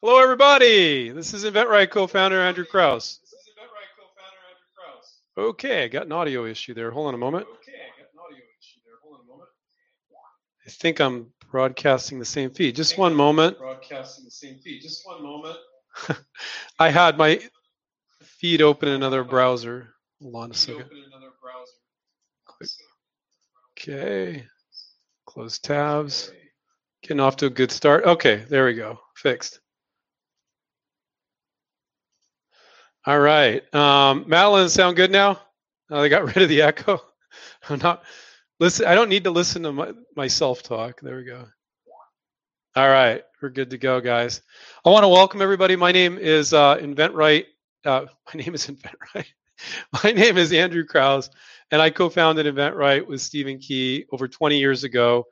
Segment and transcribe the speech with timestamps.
[0.00, 1.10] Hello, everybody.
[1.10, 3.18] This is InventRight co-founder Andrew Krauss.
[3.18, 5.18] This is InventRight co-founder Andrew Krauss.
[5.36, 6.92] Okay, I got an audio issue there.
[6.92, 7.48] Hold on a moment.
[7.48, 8.94] Okay, I got an audio issue there.
[9.02, 9.50] Hold on a moment.
[10.64, 12.76] I think I'm broadcasting the same feed.
[12.76, 13.58] Just one moment.
[13.58, 14.82] Broadcasting the same feed.
[14.82, 15.56] Just one moment.
[16.78, 17.40] I had my
[18.22, 19.94] feed open in another browser.
[20.22, 20.82] Hold on a second.
[20.82, 21.72] Open another browser.
[22.46, 22.70] Click.
[23.76, 24.46] Okay.
[25.26, 26.30] Close tabs.
[27.02, 28.04] Getting off to a good start.
[28.04, 29.00] Okay, there we go.
[29.16, 29.58] Fixed.
[33.08, 33.62] All right.
[33.74, 35.40] Um, Madeline, sound good now?
[35.88, 37.00] Oh, they got rid of the echo.
[37.70, 38.04] I'm not
[38.60, 38.84] listen.
[38.84, 41.00] I don't need to listen to my, myself talk.
[41.00, 41.46] There we go.
[42.76, 44.42] All right, we're good to go, guys.
[44.84, 45.74] I want to welcome everybody.
[45.74, 47.46] My name is uh, InventRight.
[47.82, 49.24] Uh, my name is InventRight.
[50.04, 51.30] my name is Andrew Krauss,
[51.70, 55.24] and I co-founded InventRight with Stephen Key over 20 years ago,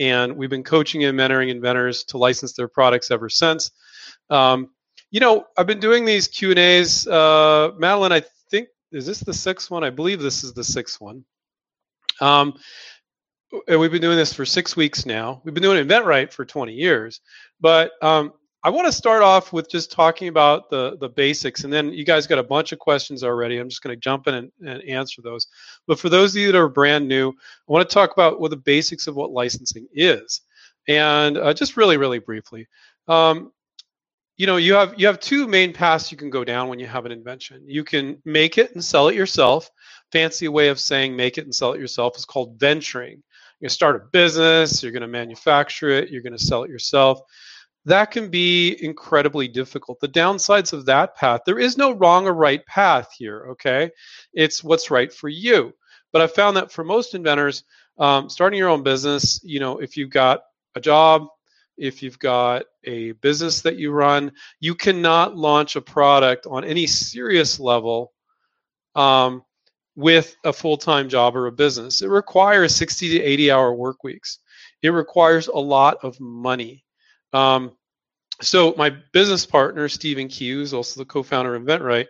[0.00, 3.70] and we've been coaching and mentoring inventors to license their products ever since.
[4.30, 4.70] Um,
[5.10, 7.06] you know, I've been doing these Q and A's.
[7.06, 9.84] Uh, Madeline, I think is this the sixth one?
[9.84, 11.24] I believe this is the sixth one.
[12.20, 12.54] Um,
[13.66, 15.40] and we've been doing this for six weeks now.
[15.44, 17.20] We've been doing InventRight for 20 years,
[17.60, 21.72] but um, I want to start off with just talking about the the basics, and
[21.72, 23.58] then you guys got a bunch of questions already.
[23.58, 25.46] I'm just going to jump in and, and answer those.
[25.86, 28.50] But for those of you that are brand new, I want to talk about what
[28.50, 30.42] the basics of what licensing is,
[30.88, 32.68] and uh, just really, really briefly.
[33.08, 33.50] Um,
[34.40, 36.86] you know you have you have two main paths you can go down when you
[36.86, 37.62] have an invention.
[37.66, 39.68] You can make it and sell it yourself.
[40.12, 43.22] Fancy way of saying make it and sell it yourself is called venturing.
[43.60, 47.20] You start a business you're going to manufacture it you're going to sell it yourself.
[47.84, 50.00] That can be incredibly difficult.
[50.00, 53.90] The downsides of that path there is no wrong or right path here okay?
[54.32, 55.74] It's what's right for you.
[56.14, 57.62] But i found that for most inventors
[57.98, 60.40] um, starting your own business you know if you've got
[60.76, 61.26] a job
[61.80, 66.86] if you've got a business that you run, you cannot launch a product on any
[66.86, 68.12] serious level
[68.94, 69.42] um,
[69.96, 72.02] with a full time job or a business.
[72.02, 74.38] It requires 60 to 80 hour work weeks,
[74.82, 76.84] it requires a lot of money.
[77.32, 77.72] Um,
[78.42, 82.06] so, my business partner, Stephen who's also the co founder of InventRight,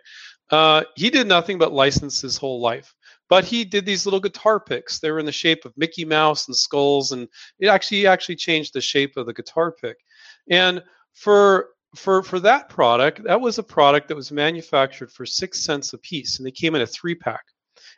[0.49, 2.93] uh, he did nothing but license his whole life
[3.31, 4.99] but he did these little guitar picks.
[4.99, 8.73] They were in the shape of Mickey Mouse and skulls, and it actually actually changed
[8.73, 9.95] the shape of the guitar pick.
[10.49, 10.83] And
[11.13, 15.93] for for for that product, that was a product that was manufactured for six cents
[15.93, 17.45] a piece, and they came in a three pack,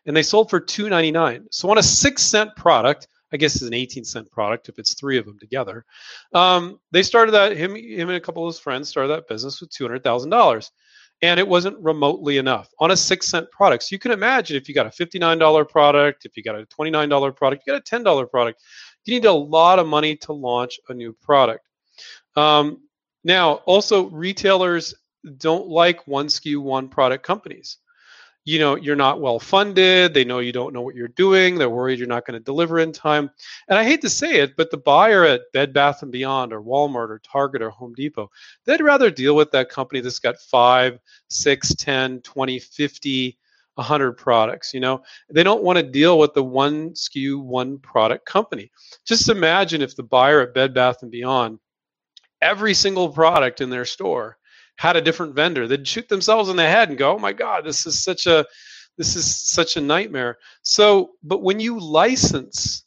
[0.05, 1.47] and they sold for two ninety nine.
[1.49, 4.93] So on a six cent product, I guess it's an 18 cent product if it's
[4.93, 5.83] three of them together.
[6.35, 9.59] Um, they started that him him and a couple of his friends started that business
[9.59, 10.71] with two hundred thousand dollars
[11.21, 13.83] and it wasn't remotely enough on a six cent product.
[13.83, 17.35] So you can imagine if you got a $59 product, if you got a $29
[17.35, 18.61] product, you got a $10 product,
[19.05, 21.65] you need a lot of money to launch a new product.
[22.35, 22.81] Um,
[23.23, 24.93] now, also, retailers
[25.37, 27.77] don't like one SKU, one product companies
[28.45, 31.69] you know you're not well funded they know you don't know what you're doing they're
[31.69, 33.29] worried you're not going to deliver in time.
[33.67, 36.61] And i hate to say it but the buyer at bed bath and beyond or
[36.61, 38.29] walmart or target or home depot
[38.65, 40.99] they'd rather deal with that company that's got 5
[41.29, 43.37] 6 10 20 50
[43.75, 45.01] 100 products you know?
[45.29, 48.71] They don't want to deal with the one sku one product company.
[49.05, 51.59] Just imagine if the buyer at bed bath and beyond
[52.41, 54.37] every single product in their store
[54.77, 55.67] had a different vendor.
[55.67, 58.45] They'd shoot themselves in the head and go oh my god this is such a
[58.97, 60.37] this is such a nightmare.
[60.61, 62.83] So but when you license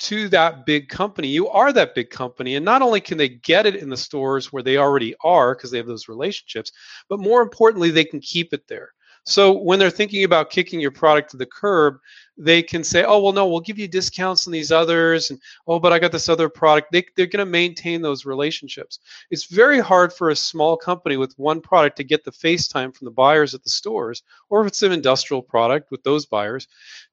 [0.00, 3.66] to that big company you are that big company and not only can they get
[3.66, 6.72] it in the stores where they already are because they have those relationships
[7.08, 8.90] but more importantly they can keep it there
[9.24, 11.98] so when they're thinking about kicking your product to the curb,
[12.36, 15.78] they can say, "Oh, well, no, we'll give you discounts on these others," and "Oh,
[15.78, 18.98] but I got this other product." They, they're going to maintain those relationships.
[19.30, 22.92] It's very hard for a small company with one product to get the face time
[22.92, 26.66] from the buyers at the stores, or if it's an industrial product with those buyers,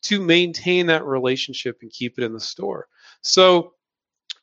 [0.03, 2.87] to maintain that relationship and keep it in the store.
[3.21, 3.73] So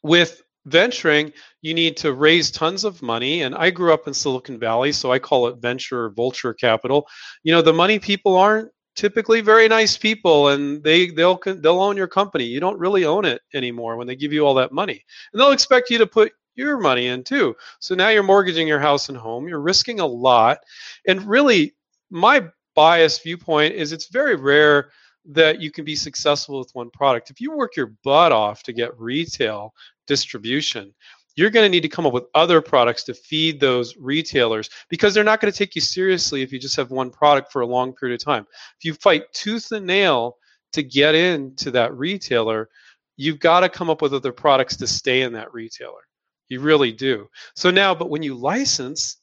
[0.02, 1.32] with venturing,
[1.62, 3.42] you need to raise tons of money.
[3.42, 7.06] And I grew up in Silicon Valley, so I call it venture vulture capital.
[7.42, 11.96] You know, the money people aren't typically very nice people and they they'll they'll own
[11.96, 12.44] your company.
[12.44, 15.04] You don't really own it anymore when they give you all that money.
[15.32, 17.56] And they'll expect you to put your money in too.
[17.80, 19.48] So now you're mortgaging your house and home.
[19.48, 20.58] You're risking a lot.
[21.06, 21.74] And really
[22.10, 22.44] my
[22.76, 24.90] biased viewpoint is it's very rare
[25.26, 27.30] that you can be successful with one product.
[27.30, 29.72] If you work your butt off to get retail
[30.06, 30.92] distribution
[31.36, 35.14] you're going to need to come up with other products to feed those retailers because
[35.14, 37.66] they're not going to take you seriously if you just have one product for a
[37.66, 38.46] long period of time.
[38.78, 40.36] If you fight tooth and nail
[40.72, 42.68] to get into that retailer,
[43.16, 46.02] you've got to come up with other products to stay in that retailer.
[46.48, 47.28] You really do.
[47.56, 49.16] So now, but when you license,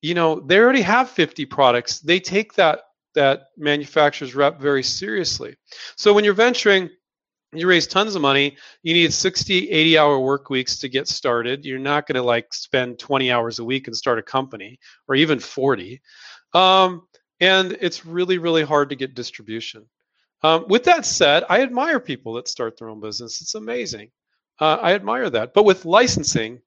[0.00, 2.00] you know, they already have 50 products.
[2.00, 2.80] They take that
[3.16, 5.56] that manufacturer's rep very seriously.
[5.96, 6.90] So when you're venturing,
[7.52, 11.64] you raise tons of money, you need 60, 80 hour work weeks to get started.
[11.64, 15.16] You're not going to like spend 20 hours a week and start a company or
[15.16, 16.00] even 40.
[16.54, 17.06] Um,
[17.40, 19.86] and it's really, really hard to get distribution.
[20.42, 23.40] Um, with that said, I admire people that start their own business.
[23.42, 24.10] It's amazing.
[24.58, 25.52] Uh, I admire that.
[25.52, 26.60] But with licensing,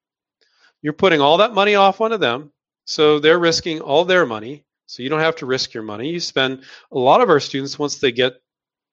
[0.81, 2.51] you're putting all that money off onto them.
[2.85, 4.65] So they're risking all their money.
[4.85, 6.09] So you don't have to risk your money.
[6.09, 8.33] You spend a lot of our students once they get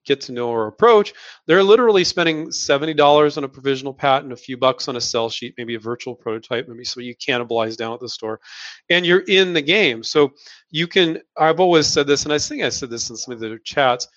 [0.05, 1.13] get to know our approach,
[1.47, 5.55] they're literally spending $70 on a provisional patent, a few bucks on a sell sheet,
[5.59, 8.41] maybe a virtual prototype, maybe so you cannibalize down at the store,
[8.89, 10.03] and you're in the game.
[10.03, 10.33] So
[10.71, 13.41] you can, I've always said this, and I think I said this in some of
[13.41, 14.09] the chats,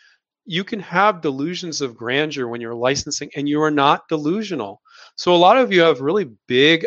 [0.45, 4.81] you can have delusions of grandeur when you're licensing and you are not delusional.
[5.15, 6.85] So a lot of you have really big,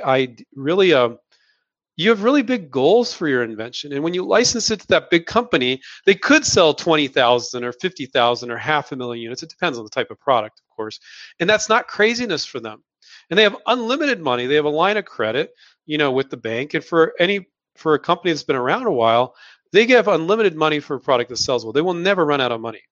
[0.54, 1.18] really, um,
[1.96, 3.92] you have really big goals for your invention.
[3.92, 8.50] And when you license it to that big company they could sell 20000 or 50000
[8.50, 9.42] or half a million units.
[9.42, 11.00] It depends on the type of product of course.
[11.40, 12.82] And that's not craziness for them.
[13.30, 14.46] And they have unlimited money.
[14.46, 15.50] They have a line of credit
[15.86, 16.74] you know with the bank.
[16.74, 17.46] And for any
[17.76, 19.34] for a company that's been around a while
[19.72, 21.72] they give unlimited money for a product that sells well.
[21.72, 22.82] They will never run out of money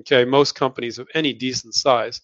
[0.00, 2.20] okay most companies of any decent size.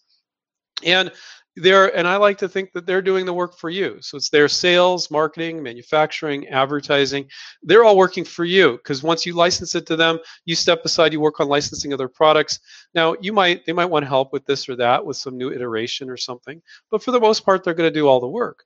[0.83, 1.11] And
[1.57, 3.97] they're and i like to think that they're doing the work for you.
[4.01, 7.27] So it's their sales marketing manufacturing advertising.
[7.63, 11.13] They're all working for you because once you license it to them you step aside
[11.13, 12.59] you work on licensing other products.
[12.93, 16.09] Now you might they might want help with this or that with some new iteration
[16.09, 16.61] or something
[16.91, 18.63] but for the most part they're going to do all the work.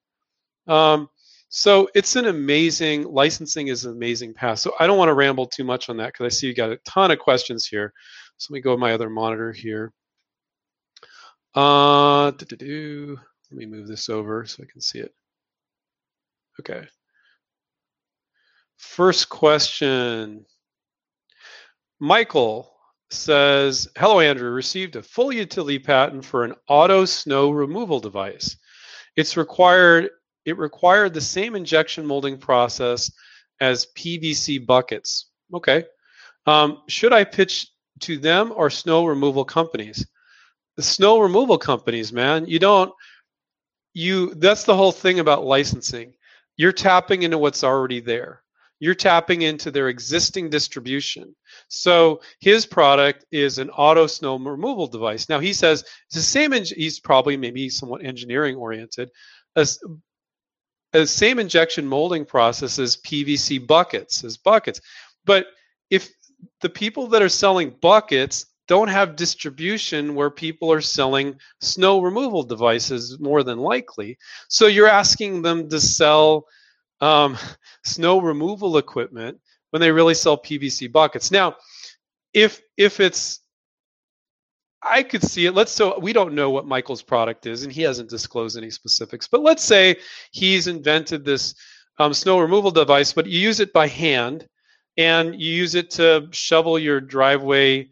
[0.68, 1.10] Um,
[1.50, 4.60] so it's an amazing licensing is an amazing path.
[4.60, 6.72] So i don't want to ramble too much on that because i see you got
[6.72, 7.94] a ton of questions here.
[8.38, 9.94] So let me go to my other monitor here
[11.56, 12.32] uh,
[13.52, 15.14] let me move this over so I can see it.
[16.60, 16.86] Okay.
[18.78, 20.46] First question.
[22.00, 22.74] Michael
[23.10, 24.50] says, Hello, Andrew.
[24.52, 28.58] Received a full utility patent for an auto snow removal device.
[29.16, 30.10] It's required,
[30.46, 33.12] it required the same injection molding process
[33.60, 35.30] as PVC buckets.
[35.54, 35.84] Okay.
[36.48, 37.68] Um, should I pitch
[38.02, 40.08] to them or snow removal companies?
[40.82, 42.48] The snow removal companies, man.
[42.48, 42.92] You don't
[43.94, 46.14] you that's the whole thing about licensing.
[46.58, 48.42] You're tapping into what's already there.
[48.80, 51.36] You're tapping into their existing distribution.
[51.68, 55.30] So his product is an auto snow removal device.
[55.30, 56.52] Now he says it's the same.
[56.52, 59.12] He's probably maybe somewhat engineering oriented.
[59.56, 59.80] As
[60.94, 64.82] the same injection molding process as PVC buckets, as buckets.
[65.26, 65.46] But
[65.92, 66.10] if
[66.62, 72.42] the people that are selling buckets don't have distribution where people are selling snow removal
[72.42, 74.18] devices more than likely.
[74.48, 76.46] So you're asking them to sell
[77.02, 77.38] um,
[77.84, 79.42] snow removal equipment
[79.72, 81.32] when they really sell PVC buckets.
[81.32, 81.58] Now,
[82.34, 83.42] if if it's
[84.82, 85.54] I could see it.
[85.54, 89.28] Let's so we don't know what Michael's product is, and he hasn't disclosed any specifics.
[89.28, 89.98] But let's say
[90.32, 91.56] he's invented this
[92.00, 94.48] um, snow removal device, but you use it by hand,
[94.96, 97.90] and you use it to shovel your driveway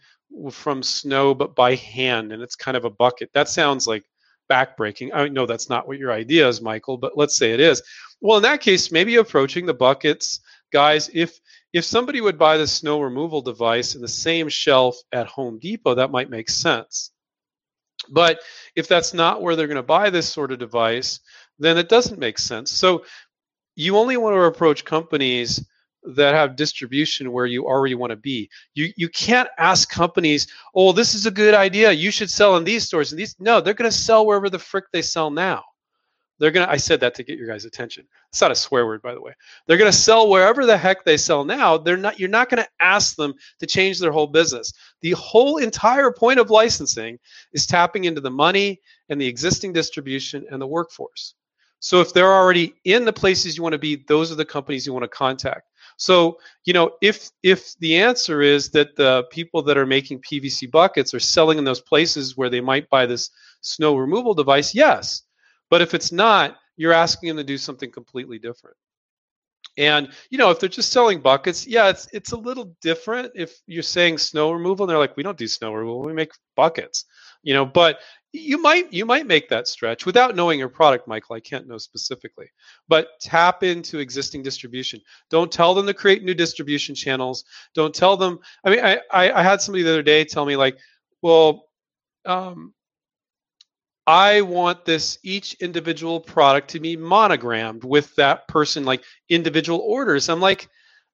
[0.51, 3.31] from snow, but by hand, and it's kind of a bucket.
[3.33, 4.03] That sounds like
[4.49, 5.11] backbreaking.
[5.13, 7.81] I know that's not what your idea is, Michael, but let's say it is.
[8.21, 11.09] Well, in that case, maybe approaching the buckets, guys.
[11.13, 11.39] If
[11.71, 15.95] if somebody would buy the snow removal device in the same shelf at Home Depot,
[15.95, 17.11] that might make sense.
[18.09, 18.39] But
[18.75, 21.19] if that's not where they're going to buy this sort of device,
[21.59, 22.71] then it doesn't make sense.
[22.71, 23.05] So
[23.75, 25.63] you only want to approach companies
[26.03, 28.49] that have distribution where you already want to be.
[28.73, 31.91] You you can't ask companies, "Oh, this is a good idea.
[31.91, 34.59] You should sell in these stores." And these no, they're going to sell wherever the
[34.59, 35.63] frick they sell now.
[36.39, 38.07] They're going to I said that to get your guys' attention.
[38.29, 39.33] It's not a swear word by the way.
[39.67, 41.77] They're going to sell wherever the heck they sell now.
[41.77, 44.71] They're not you're not going to ask them to change their whole business.
[45.01, 47.19] The whole entire point of licensing
[47.51, 48.79] is tapping into the money
[49.09, 51.35] and the existing distribution and the workforce.
[51.79, 54.85] So if they're already in the places you want to be, those are the companies
[54.85, 55.68] you want to contact.
[55.99, 60.71] So, you know, if if the answer is that the people that are making PVC
[60.71, 63.29] buckets are selling in those places where they might buy this
[63.59, 65.23] snow removal device, yes.
[65.69, 68.77] But if it's not, you're asking them to do something completely different.
[69.77, 73.33] And you know, if they're just selling buckets, yeah, it's it's a little different.
[73.35, 76.31] If you're saying snow removal, and they're like, we don't do snow removal, we make
[76.55, 77.03] buckets.
[77.43, 77.99] You know, but
[78.31, 81.79] you might you might make that stretch without knowing your product michael i can't know
[81.79, 82.45] specifically
[82.87, 87.43] but tap into existing distribution don't tell them to create new distribution channels
[87.73, 90.55] don't tell them i mean i i, I had somebody the other day tell me
[90.55, 90.77] like
[91.23, 91.69] well
[92.25, 92.73] um,
[94.05, 100.29] I want this each individual product to be monogrammed with that person, like individual orders.
[100.29, 100.67] I'm like,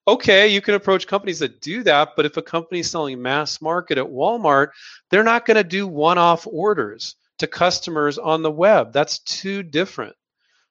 [0.08, 3.62] okay, you can approach companies that do that, but if a company is selling mass
[3.62, 4.70] market at Walmart,
[5.10, 8.94] they're not going to do one off orders to customers on the web.
[8.94, 10.16] That's too different.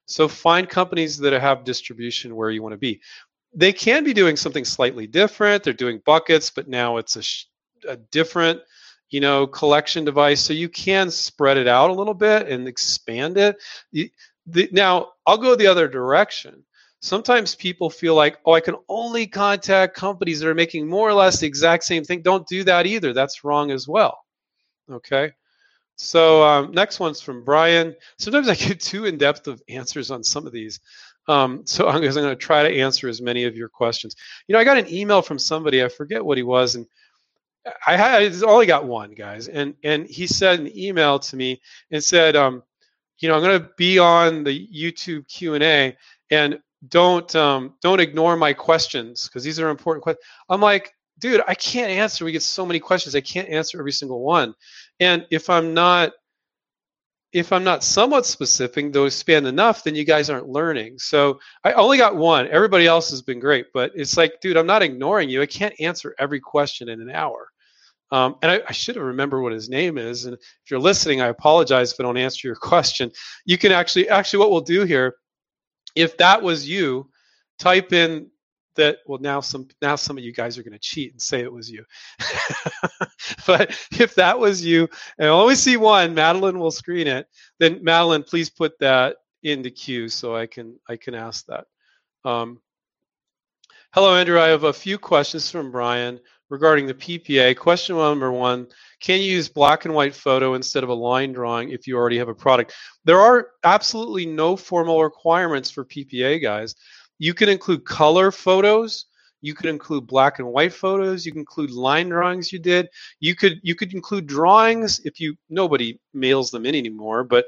[0.05, 3.01] So find companies that have distribution where you want to be.
[3.53, 5.63] They can be doing something slightly different.
[5.63, 8.61] They're doing buckets, but now it's a, a different
[9.09, 13.37] you know collection device so you can spread it out a little bit and expand
[13.37, 13.55] it
[13.91, 16.63] the, now i'll go the other direction
[17.05, 21.13] sometimes people feel like oh i can only contact companies that are making more or
[21.13, 22.21] less the exact same thing.
[22.21, 23.13] Don't do that either.
[23.13, 24.17] That's wrong as well.
[24.91, 25.31] Okay?
[25.97, 27.95] So um, next one's from brian.
[28.17, 30.79] Sometimes i get too in depth of answers on some of these.
[31.27, 34.15] Um, so i'm, I'm going to try to answer as many of your questions.
[34.47, 36.87] You know i got an email from somebody i forget what he was and
[37.87, 41.59] I had I only got one, guys, and and he said an email to me
[41.89, 42.61] and said, um,
[43.17, 45.97] you know, I'm going to be on the YouTube Q and A,
[46.29, 46.59] and
[46.89, 50.25] don't um, don't ignore my questions because these are important questions.
[50.49, 52.25] I'm like, dude, I can't answer.
[52.25, 54.53] We get so many questions, I can't answer every single one,
[54.99, 56.13] and if I'm not
[57.35, 60.97] if I'm not somewhat specific, though expand enough, then you guys aren't learning.
[60.99, 62.47] So I only got one.
[62.47, 65.41] Everybody else has been great, but it's like, dude, I'm not ignoring you.
[65.41, 67.49] I can't answer every question in an hour.
[68.09, 70.23] Um, and I, I, should have remembered what his name is.
[70.25, 73.11] And if you're listening, I apologize if I don't answer your question.
[73.43, 75.15] You can actually, actually, what we'll do here,
[75.95, 77.09] if that was you,
[77.57, 78.29] type in
[78.75, 78.99] that.
[79.05, 81.51] Well, now some now some of you guys are going to cheat and say it
[81.51, 81.85] was you.
[83.47, 87.27] but if that was you, and I only see one, Madeline will screen it.
[87.59, 91.65] Then Madeline, please put that in the queue so I can I can ask that.
[92.23, 92.59] Um,
[93.93, 94.39] hello, Andrew.
[94.39, 97.55] I have a few questions from Brian regarding the PPA.
[97.57, 98.67] Question number one
[99.05, 102.17] Can you use black and white photo instead of a line drawing if you already
[102.17, 102.73] have a product?
[103.03, 106.73] There are absolutely no formal requirements for PPA, guys.
[107.19, 109.05] You can include color photos.
[109.41, 111.23] You could include black and white photos.
[111.23, 112.89] You can include line drawings you did.
[113.19, 117.45] You could you could include drawings if you nobody mails them in anymore, but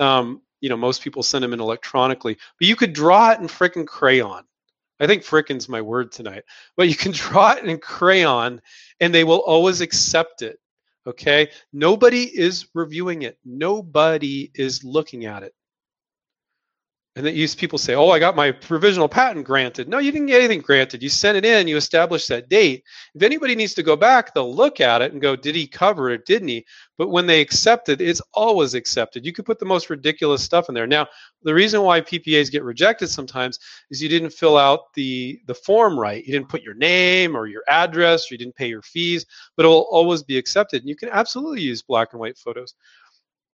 [0.00, 2.36] um, you know most people send them in electronically.
[2.58, 4.42] But you could draw it in frickin' crayon
[4.98, 6.42] I think frickin's my word tonight.
[6.76, 8.60] But you can draw it in crayon
[9.00, 10.58] and they will always accept it.
[11.06, 11.50] Okay?
[11.72, 13.38] Nobody is reviewing it.
[13.44, 15.54] Nobody is looking at it.
[17.16, 20.26] And that use people say, "Oh, I got my provisional patent granted." No, you didn't
[20.26, 21.02] get anything granted.
[21.02, 21.66] You sent it in.
[21.66, 22.84] You established that date.
[23.14, 26.10] If anybody needs to go back, they'll look at it and go, "Did he cover
[26.10, 26.26] it?
[26.26, 26.66] Didn't he?"
[26.98, 29.24] But when they accept it, it's always accepted.
[29.24, 30.86] You could put the most ridiculous stuff in there.
[30.86, 31.08] Now,
[31.42, 33.58] the reason why PPAs get rejected sometimes
[33.90, 36.22] is you didn't fill out the the form right.
[36.22, 39.24] You didn't put your name or your address, or you didn't pay your fees.
[39.56, 40.82] But it will always be accepted.
[40.82, 42.74] And you can absolutely use black and white photos.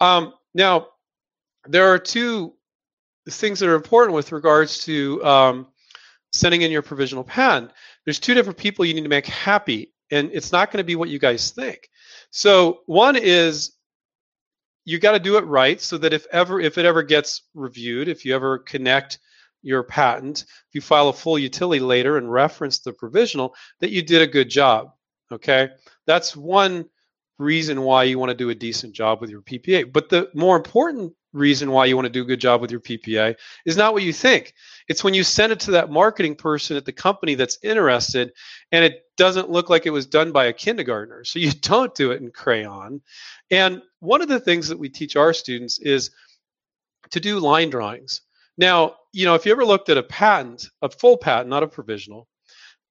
[0.00, 0.88] Um, now,
[1.68, 2.54] there are two
[3.30, 5.66] things that are important with regards to um,
[6.32, 7.70] sending in your provisional patent.
[8.04, 10.96] There's two different people you need to make happy, and it's not going to be
[10.96, 11.88] what you guys think.
[12.30, 13.76] So one is
[14.84, 18.08] you got to do it right so that if ever if it ever gets reviewed,
[18.08, 19.18] if you ever connect
[19.62, 24.02] your patent, if you file a full utility later and reference the provisional, that you
[24.02, 24.92] did a good job.
[25.30, 25.68] Okay,
[26.06, 26.86] that's one
[27.38, 29.92] reason why you want to do a decent job with your PPA.
[29.92, 32.80] But the more important reason why you want to do a good job with your
[32.80, 34.54] PPA is not what you think.
[34.88, 38.32] It's when you send it to that marketing person at the company that's interested
[38.70, 41.24] and it doesn't look like it was done by a kindergartner.
[41.24, 43.00] So you don't do it in crayon.
[43.50, 46.10] And one of the things that we teach our students is
[47.10, 48.22] to do line drawings.
[48.58, 51.68] Now, you know, if you ever looked at a patent, a full patent, not a
[51.68, 52.28] provisional,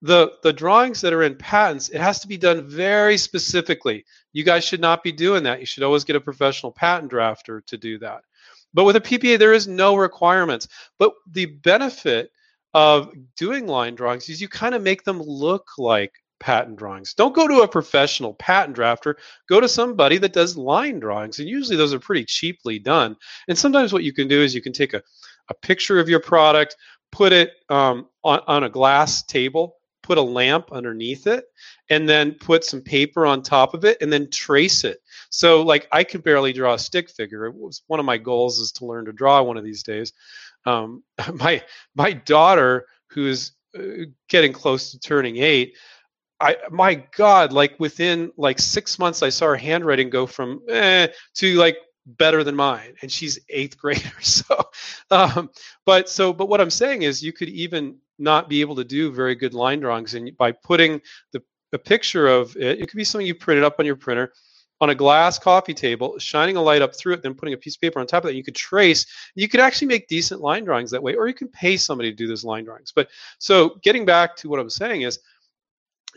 [0.02, 4.44] the the drawings that are in patents it has to be done very specifically you
[4.44, 7.78] guys should not be doing that you should always get a professional patent drafter to
[7.78, 8.24] do that
[8.74, 10.68] but with a PPA, there is no requirements.
[10.98, 12.32] But the benefit
[12.74, 17.14] of doing line drawings is you kind of make them look like patent drawings.
[17.14, 19.16] Don't go to a professional patent drafter.
[19.48, 21.40] Go to somebody that does line drawings.
[21.40, 23.16] And usually those are pretty cheaply done.
[23.48, 25.04] And sometimes what you can do is you can take a,
[25.50, 26.76] a picture of your product,
[27.12, 31.46] put it um, on, on a glass table, put a lamp underneath it,
[31.90, 34.98] and then put some paper on top of it, and then trace it.
[35.32, 37.46] So like I could barely draw a stick figure.
[37.48, 40.14] It was one of my goals is to learn to draw one of these days.
[40.66, 41.64] Um, my
[41.96, 45.76] my daughter, who's uh, getting close to turning eight,
[46.40, 51.08] I my God, like within like six months, I saw her handwriting go from eh,
[51.36, 54.12] to like better than mine, and she's eighth grader.
[54.22, 54.62] So,
[55.12, 55.50] um,
[55.86, 59.12] but so but what I'm saying is, you could even not be able to do
[59.12, 61.42] very good line drawings, and by putting the
[61.74, 64.34] a picture of it, it could be something you printed up on your printer
[64.82, 67.76] on a glass coffee table, shining a light up through it, then putting a piece
[67.76, 68.36] of paper on top of that.
[68.36, 69.06] You could trace.
[69.36, 72.16] You could actually make decent line drawings that way, or you can pay somebody to
[72.16, 72.92] do those line drawings.
[72.94, 75.20] But so getting back to what I was saying is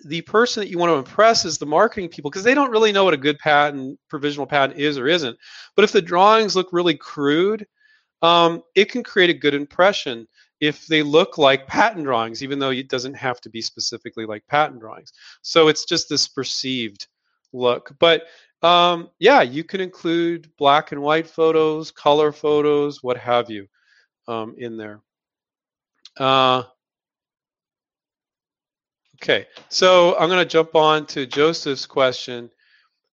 [0.07, 2.91] the person that you want to impress is the marketing people because they don't really
[2.91, 5.37] know what a good patent, provisional patent is or isn't.
[5.77, 7.67] But if the drawings look really crude,
[8.23, 10.27] um, it can create a good impression
[10.61, 14.47] if they look like patent drawings, even though it doesn't have to be specifically like
[14.49, 15.13] patent drawings.
[15.43, 17.07] So it's just this perceived
[17.53, 17.95] look.
[17.99, 18.25] But
[18.65, 23.67] um, yeah, you can include black and white photos, color photos, what have you,
[24.27, 25.03] um, in there.
[26.17, 26.63] Uh,
[29.17, 32.51] okay, so I'm going to jump on to Joseph's question.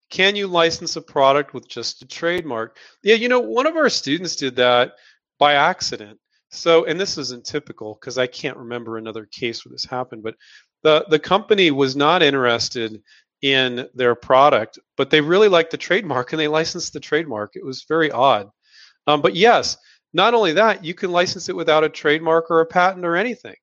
[0.09, 2.77] Can you license a product with just a trademark?
[3.03, 4.93] Yeah, you know, one of our students did that
[5.37, 6.17] by accident.
[6.49, 10.35] So, and this isn't typical because I can't remember another case where this happened, but
[10.83, 13.01] the, the company was not interested
[13.41, 17.55] in their product, but they really liked the trademark and they licensed the trademark.
[17.55, 18.49] It was very odd.
[19.07, 19.77] Um, but yes,
[20.13, 23.55] not only that, you can license it without a trademark or a patent or anything.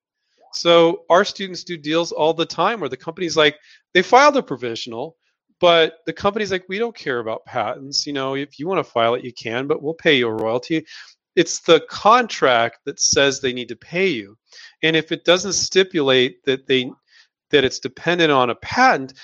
[0.52, 3.56] So our students do deals all the time where the company's like,
[3.94, 5.16] they filed a provisional,
[5.60, 8.06] but the company's like, we don't care about patents.
[8.06, 10.32] You know, if you want to file it, you can, but we'll pay you a
[10.32, 10.86] royalty.
[11.36, 14.36] It's the contract that says they need to pay you.
[14.82, 16.90] And if it doesn't stipulate that they
[17.50, 19.14] that it's dependent on a patent,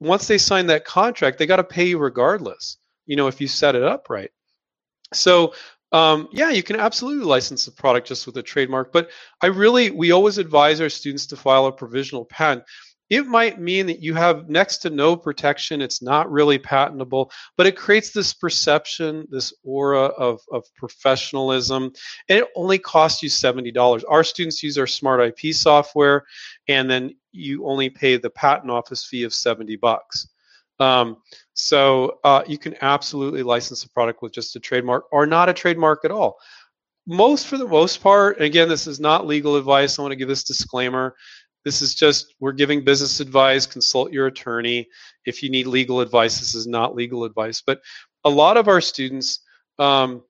[0.00, 2.78] once they sign that contract, they got to pay you regardless.
[3.06, 4.30] You know, if you set it up right.
[5.12, 5.54] So
[5.92, 8.92] um, yeah, you can absolutely license the product just with a trademark.
[8.92, 12.64] But I really, we always advise our students to file a provisional patent
[13.10, 15.80] it might mean that you have next to no protection.
[15.80, 21.92] It's not really patentable, but it creates this perception, this aura of, of professionalism,
[22.28, 24.04] and it only costs you $70.
[24.08, 26.24] Our students use our smart IP software,
[26.68, 30.28] and then you only pay the patent office fee of 70 bucks.
[30.80, 31.18] Um,
[31.54, 35.52] so uh, you can absolutely license a product with just a trademark or not a
[35.54, 36.38] trademark at all.
[37.06, 39.98] Most, for the most part, again, this is not legal advice.
[39.98, 41.16] I want to give this disclaimer.
[41.64, 44.86] This is just, we're giving business advice, consult your attorney.
[45.26, 47.62] If you need legal advice, this is not legal advice.
[47.66, 47.80] But
[48.24, 49.40] a lot of our students,
[49.78, 50.22] um,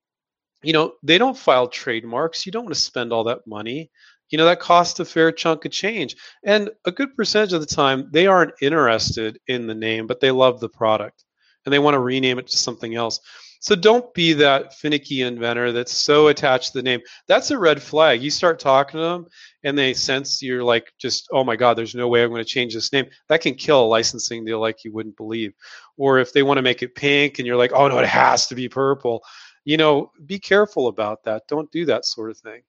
[0.63, 2.47] you know, they don't file trademarks.
[2.47, 3.91] You don't want to spend all that money.
[4.31, 6.17] You know, that costs a fair chunk of change.
[6.45, 10.31] And a good percentage of the time, they aren't interested in the name, but they
[10.31, 11.25] love the product
[11.65, 13.21] and they want to rename it to something else.
[13.61, 17.01] So don't be that finicky inventor that's so attached to the name.
[17.27, 18.23] That's a red flag.
[18.23, 19.27] You start talking to them
[19.65, 22.49] and they sense you're like just, oh my God, there's no way I'm going to
[22.49, 23.07] change this name.
[23.29, 25.55] That can kill a licensing deal like you wouldn't believe.
[25.97, 28.47] Or if they want to make it pink and you're like, oh no, it has
[28.49, 29.25] to be purple.
[29.65, 31.43] You know, be careful about that.
[31.49, 32.63] Don't do that sort of thing.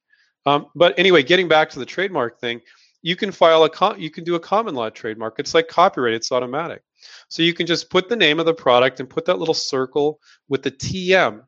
[0.45, 2.62] Um, but anyway, getting back to the trademark thing,
[3.02, 5.39] you can file a con- you can do a common law trademark.
[5.39, 6.13] It's like copyright.
[6.13, 6.82] It's automatic.
[7.30, 10.19] So you can just put the name of the product and put that little circle
[10.49, 11.41] with the TM.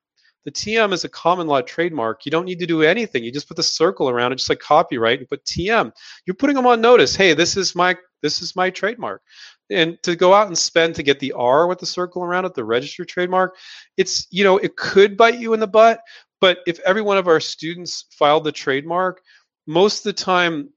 [0.43, 2.25] The TM is a common law trademark.
[2.25, 3.23] You don't need to do anything.
[3.23, 5.91] You just put the circle around it, just like copyright, and put TM.
[6.25, 7.15] You're putting them on notice.
[7.15, 9.21] Hey, this is my this is my trademark.
[9.69, 12.53] And to go out and spend to get the R with the circle around it,
[12.53, 13.55] the registered trademark,
[13.97, 16.01] it's you know it could bite you in the butt.
[16.41, 19.21] But if every one of our students filed the trademark,
[19.67, 20.69] most of the time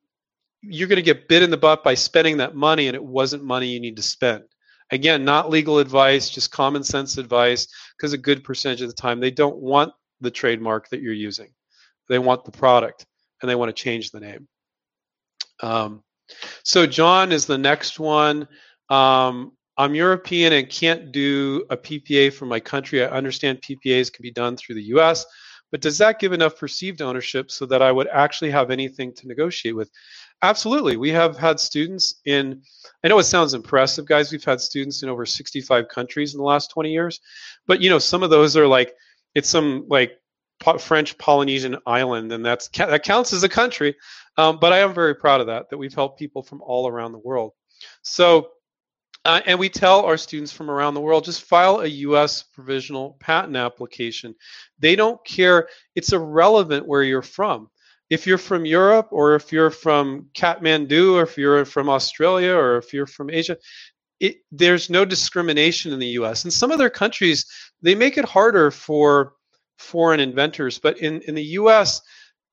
[0.61, 3.43] you're going to get bit in the butt by spending that money, and it wasn't
[3.43, 4.45] money you need to spend.
[4.91, 9.19] Again, not legal advice, just common sense advice, because a good percentage of the time
[9.19, 11.49] they don't want the trademark that you're using.
[12.09, 13.07] They want the product
[13.41, 14.47] and they want to change the name.
[15.63, 16.03] Um,
[16.63, 18.49] so, John is the next one.
[18.89, 23.05] Um, I'm European and can't do a PPA for my country.
[23.05, 25.27] I understand PPAs can be done through the US,
[25.71, 29.29] but does that give enough perceived ownership so that I would actually have anything to
[29.29, 29.91] negotiate with?
[30.43, 30.97] Absolutely.
[30.97, 32.63] We have had students in,
[33.03, 34.31] I know it sounds impressive, guys.
[34.31, 37.21] We've had students in over 65 countries in the last 20 years.
[37.67, 38.95] But, you know, some of those are like,
[39.35, 40.19] it's some like
[40.79, 43.97] French Polynesian island, and that's that counts as a country.
[44.37, 47.13] Um, but I am very proud of that, that we've helped people from all around
[47.13, 47.53] the world.
[48.03, 48.49] So,
[49.25, 53.17] uh, and we tell our students from around the world just file a US provisional
[53.21, 54.35] patent application.
[54.79, 57.71] They don't care, it's irrelevant where you're from
[58.11, 62.77] if you're from Europe or if you're from Kathmandu or if you're from Australia or
[62.77, 63.57] if you're from Asia,
[64.21, 66.45] it, there's no discrimination in the US.
[66.45, 67.47] In some other countries,
[67.83, 69.35] they make it harder for
[69.79, 72.01] foreign inventors, but in, in the US,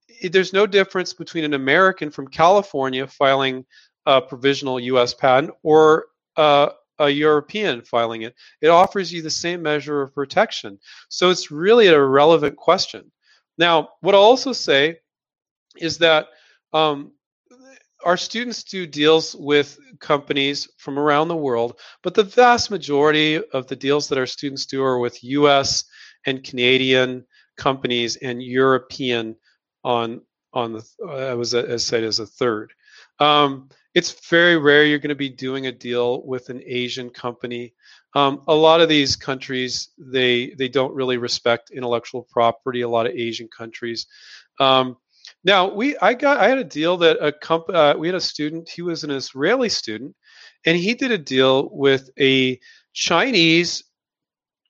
[0.07, 3.65] it, there's no difference between an American from California filing
[4.05, 6.05] a provisional US patent or
[6.37, 8.35] uh, a European filing it.
[8.61, 10.79] It offers you the same measure of protection.
[11.09, 13.11] So it's really a relevant question.
[13.57, 14.99] Now, what I'll also say
[15.77, 16.27] is that
[16.73, 17.11] um,
[18.03, 23.67] our students do deals with companies from around the world, but the vast majority of
[23.67, 25.85] the deals that our students do are with U.S.
[26.25, 27.25] and Canadian
[27.57, 29.35] companies and European
[29.83, 30.21] on
[30.53, 32.73] on the uh, I was as said as a third.
[33.19, 37.73] Um, it's very rare you're going to be doing a deal with an Asian company.
[38.13, 42.81] Um, a lot of these countries they they don't really respect intellectual property.
[42.81, 44.07] A lot of Asian countries.
[44.59, 44.97] Um,
[45.43, 48.21] now we I got I had a deal that a comp uh, we had a
[48.21, 50.15] student he was an Israeli student
[50.65, 52.59] and he did a deal with a
[52.93, 53.83] Chinese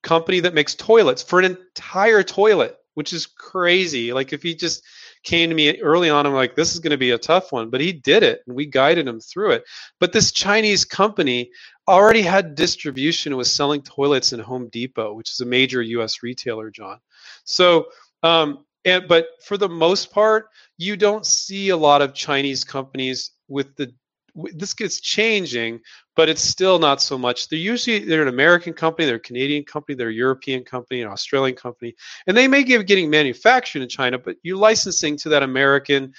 [0.02, 4.12] company that makes toilets for an entire toilet, which is crazy.
[4.12, 4.82] Like if he just
[5.22, 7.70] came to me early on, I'm like, this is going to be a tough one,
[7.70, 9.64] but he did it and we guided him through it.
[10.00, 11.50] But this Chinese company
[11.88, 16.70] already had distribution, was selling toilets in Home Depot, which is a major US retailer,
[16.70, 16.98] John.
[17.44, 17.86] So,
[18.22, 23.30] um, and but for the most part, you don't see a lot of Chinese companies
[23.48, 23.92] with the
[24.34, 25.80] this gets changing,
[26.14, 27.48] but it's still not so much.
[27.48, 31.08] They're usually they're an American company, they're a Canadian company, they're a European company, an
[31.08, 31.94] Australian company,
[32.26, 36.12] and they may give getting manufactured in China, but you're licensing to that American,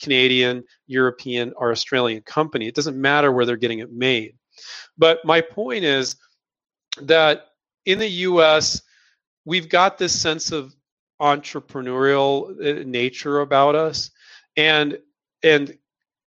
[0.00, 2.66] Canadian, European, or Australian company.
[2.66, 4.34] It doesn't matter where they're getting it made.
[4.96, 6.16] But my point is
[7.02, 7.46] that
[7.86, 8.82] in the U.S.
[9.44, 10.74] we've got this sense of
[11.20, 14.10] entrepreneurial uh, nature about us,
[14.56, 14.98] and
[15.42, 15.76] and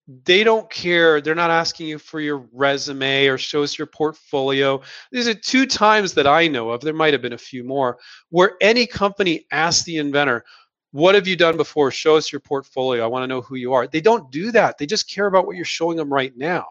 [0.06, 1.20] they don't care.
[1.20, 4.82] They're not asking you for your resume or show us your portfolio.
[5.10, 6.82] These are two times that I know of.
[6.82, 10.44] There might have been a few more where any company asks the inventor,
[10.92, 11.90] What have you done before?
[11.90, 13.02] Show us your portfolio.
[13.02, 13.86] I want to know who you are.
[13.86, 14.76] They don't do that.
[14.76, 16.66] They just care about what you're showing them right now.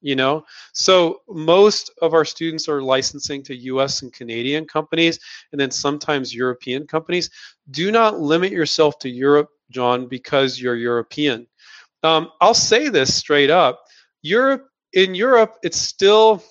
[0.00, 5.18] You know, so most of our students are licensing to US and Canadian companies
[5.50, 7.30] and then sometimes European companies.
[7.72, 11.48] Do not limit yourself to Europe, John, because you're European
[12.02, 13.84] um, I'll say this straight up.
[14.22, 16.42] Europe in Europe, it's still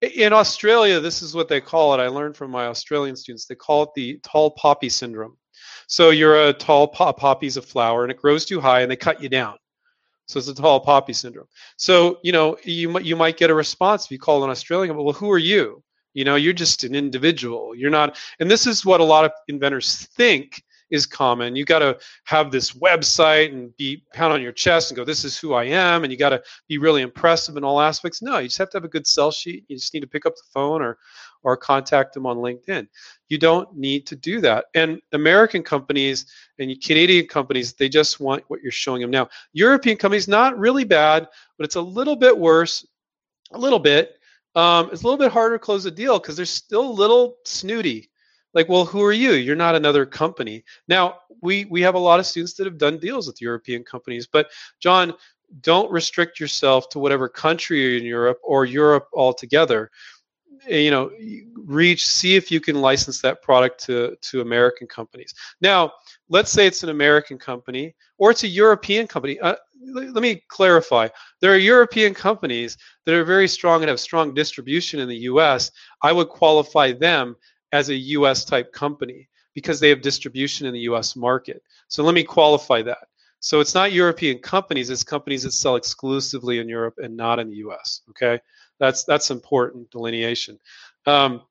[0.00, 1.00] in Australia.
[1.00, 2.02] This is what they call it.
[2.02, 3.46] I learned from my Australian students.
[3.46, 5.36] They call it the tall poppy syndrome.
[5.86, 8.96] So you're a tall po- poppy's a flower, and it grows too high, and they
[8.96, 9.56] cut you down.
[10.26, 11.48] So it's a tall poppy syndrome.
[11.76, 14.96] So you know you you might get a response if you call an Australian.
[14.96, 15.82] but Well, who are you?
[16.14, 17.74] You know, you're just an individual.
[17.74, 18.18] You're not.
[18.38, 20.62] And this is what a lot of inventors think
[20.92, 21.56] is common.
[21.56, 25.24] You got to have this website and be pound on your chest and go, "This
[25.24, 28.22] is who I am," and you got to be really impressive in all aspects.
[28.22, 29.64] No, you just have to have a good sell sheet.
[29.66, 30.98] You just need to pick up the phone or
[31.42, 32.86] or contact them on LinkedIn.
[33.28, 34.66] You don't need to do that.
[34.74, 36.26] And American companies
[36.60, 39.28] and Canadian companies, they just want what you're showing them now.
[39.52, 41.26] European companies, not really bad,
[41.56, 42.86] but it's a little bit worse,
[43.52, 44.18] a little bit.
[44.54, 47.38] Um, it's a little bit harder to close a deal because they're still a little
[47.44, 48.10] snooty
[48.54, 49.32] like well who are you?
[49.32, 50.64] You're not another company.
[50.88, 54.28] Now we we have a lot of students that have done deals with european companies
[54.28, 54.48] but
[54.80, 55.12] john
[55.60, 59.90] don't restrict yourself to whatever country you're in europe or europe altogether.
[60.68, 61.10] Eh, you know
[61.56, 65.34] reach see if you can license that product to to american companies.
[65.60, 65.92] Now
[66.28, 69.38] let's say it's an american company or it's a european company.
[69.40, 71.08] Uh, let me clarify.
[71.40, 75.70] There are european companies that are very strong and have strong distribution in the us
[76.02, 77.36] i would qualify them
[77.72, 81.62] as a US type company because they have distribution in the US market.
[81.88, 83.08] So let me qualify that.
[83.40, 87.50] So it's not European companies, it's companies that sell exclusively in Europe and not in
[87.50, 88.02] the US.
[88.10, 88.40] Okay,
[88.78, 90.58] that's that's important delineation.
[91.06, 91.42] Um,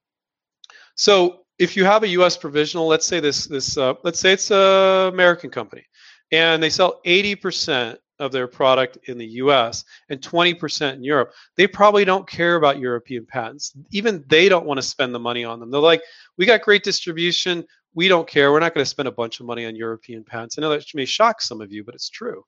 [0.95, 2.37] so if you have a U.S.
[2.37, 5.85] provisional, let's say this this uh, let's say it's a American company,
[6.31, 11.65] and they sell 80% of their product in the US and 20% in Europe, they
[11.65, 13.73] probably don't care about European patents.
[13.89, 15.71] Even they don't want to spend the money on them.
[15.71, 16.03] They're like,
[16.37, 17.65] we got great distribution.
[17.95, 18.51] We don't care.
[18.51, 20.57] We're not going to spend a bunch of money on European patents.
[20.57, 22.45] I know that may shock some of you, but it's true.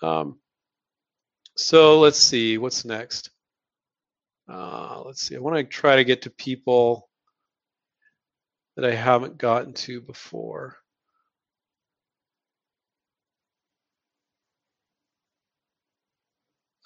[0.00, 0.38] Um,
[1.56, 3.30] so let's see, what's next?
[4.48, 7.08] Uh, let's see, I want to try to get to people
[8.76, 10.78] that I haven't gotten to before.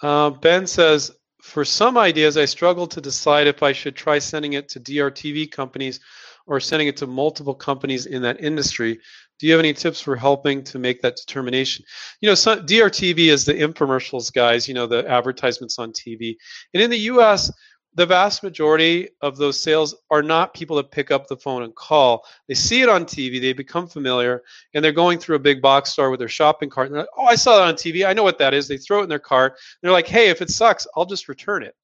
[0.02, 1.10] Uh, ben says,
[1.42, 5.50] for some ideas, I struggle to decide if I should try sending it to DRTV
[5.50, 6.00] companies
[6.46, 8.98] or sending it to multiple companies in that industry.
[9.38, 11.84] Do you have any tips for helping to make that determination?
[12.20, 16.36] You know, so DRTV is the infomercials guys, you know, the advertisements on TV.
[16.74, 17.52] And in the US,
[17.98, 21.74] the vast majority of those sales are not people that pick up the phone and
[21.74, 22.24] call.
[22.46, 25.90] They see it on TV, they become familiar, and they're going through a big box
[25.90, 26.86] store with their shopping cart.
[26.86, 28.06] And they're like, oh, I saw that on TV.
[28.06, 28.68] I know what that is.
[28.68, 29.58] They throw it in their cart.
[29.82, 31.74] They're like, hey, if it sucks, I'll just return it.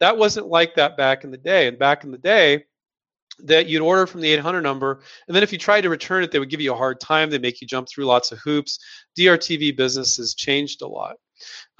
[0.00, 1.68] That wasn't like that back in the day.
[1.68, 2.64] And back in the day,
[3.38, 6.30] that you'd order from the 800 number and then if you tried to return it
[6.30, 8.78] they would give you a hard time they make you jump through lots of hoops
[9.18, 11.16] drtv business has changed a lot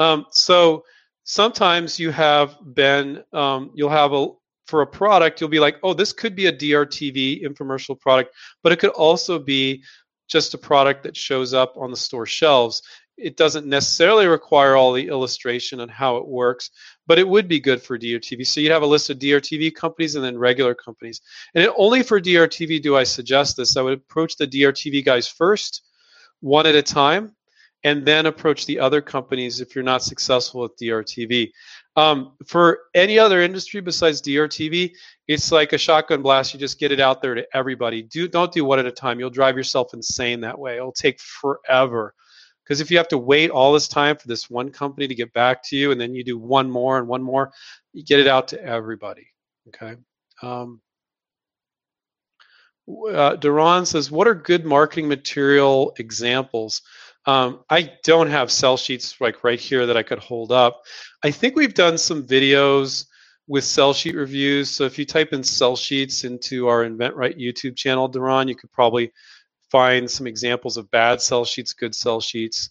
[0.00, 0.82] Um, so
[1.24, 4.28] sometimes you have been, um, you'll have a,
[4.66, 8.72] for a product, you'll be like, oh, this could be a DRTV infomercial product, but
[8.72, 9.82] it could also be
[10.28, 12.82] just a product that shows up on the store shelves.
[13.16, 16.70] It doesn't necessarily require all the illustration on how it works,
[17.06, 18.46] but it would be good for DRTV.
[18.46, 21.20] So you'd have a list of DRTV companies and then regular companies.
[21.54, 23.76] And it, only for DRTV do I suggest this.
[23.76, 25.82] I would approach the DRTV guys first,
[26.40, 27.36] one at a time,
[27.84, 31.50] and then approach the other companies if you're not successful with DRTV.
[31.96, 34.92] Um, for any other industry besides DRTV,
[35.28, 36.52] it's like a shotgun blast.
[36.52, 38.02] You just get it out there to everybody.
[38.02, 39.20] Do don't do one at a time.
[39.20, 40.76] You'll drive yourself insane that way.
[40.76, 42.14] It'll take forever.
[42.64, 45.34] Because if you have to wait all this time for this one company to get
[45.34, 47.52] back to you, and then you do one more and one more,
[47.92, 49.26] you get it out to everybody.
[49.68, 49.96] Okay.
[50.42, 50.80] Um,
[53.12, 56.82] uh, Duran says, "What are good marketing material examples?"
[57.26, 60.82] Um, I don't have sell sheets like right here that I could hold up.
[61.22, 63.06] I think we've done some videos
[63.46, 64.70] with sell sheet reviews.
[64.70, 68.72] So if you type in sell sheets into our InventRight YouTube channel, Duran, you could
[68.72, 69.12] probably
[69.70, 72.70] find some examples of bad sell sheets, good sell sheets.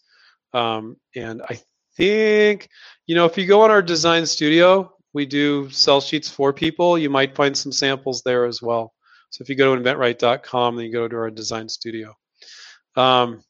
[0.53, 1.59] Um, and I
[1.95, 2.69] think,
[3.07, 6.97] you know, if you go on our design studio, we do sell sheets for people.
[6.97, 8.93] You might find some samples there as well.
[9.29, 12.15] So if you go to inventright.com, then you go to our design studio.
[12.95, 13.43] Um,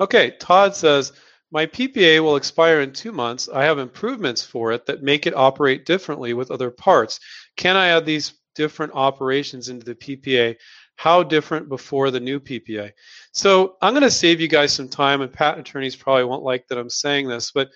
[0.00, 1.12] okay, Todd says,
[1.52, 3.48] my PPA will expire in two months.
[3.48, 7.18] I have improvements for it that make it operate differently with other parts.
[7.56, 10.56] Can I add these different operations into the PPA?
[10.94, 12.92] How different before the new PPA?
[13.32, 16.68] So I'm going to save you guys some time, and patent attorneys probably won't like
[16.68, 17.70] that I'm saying this, but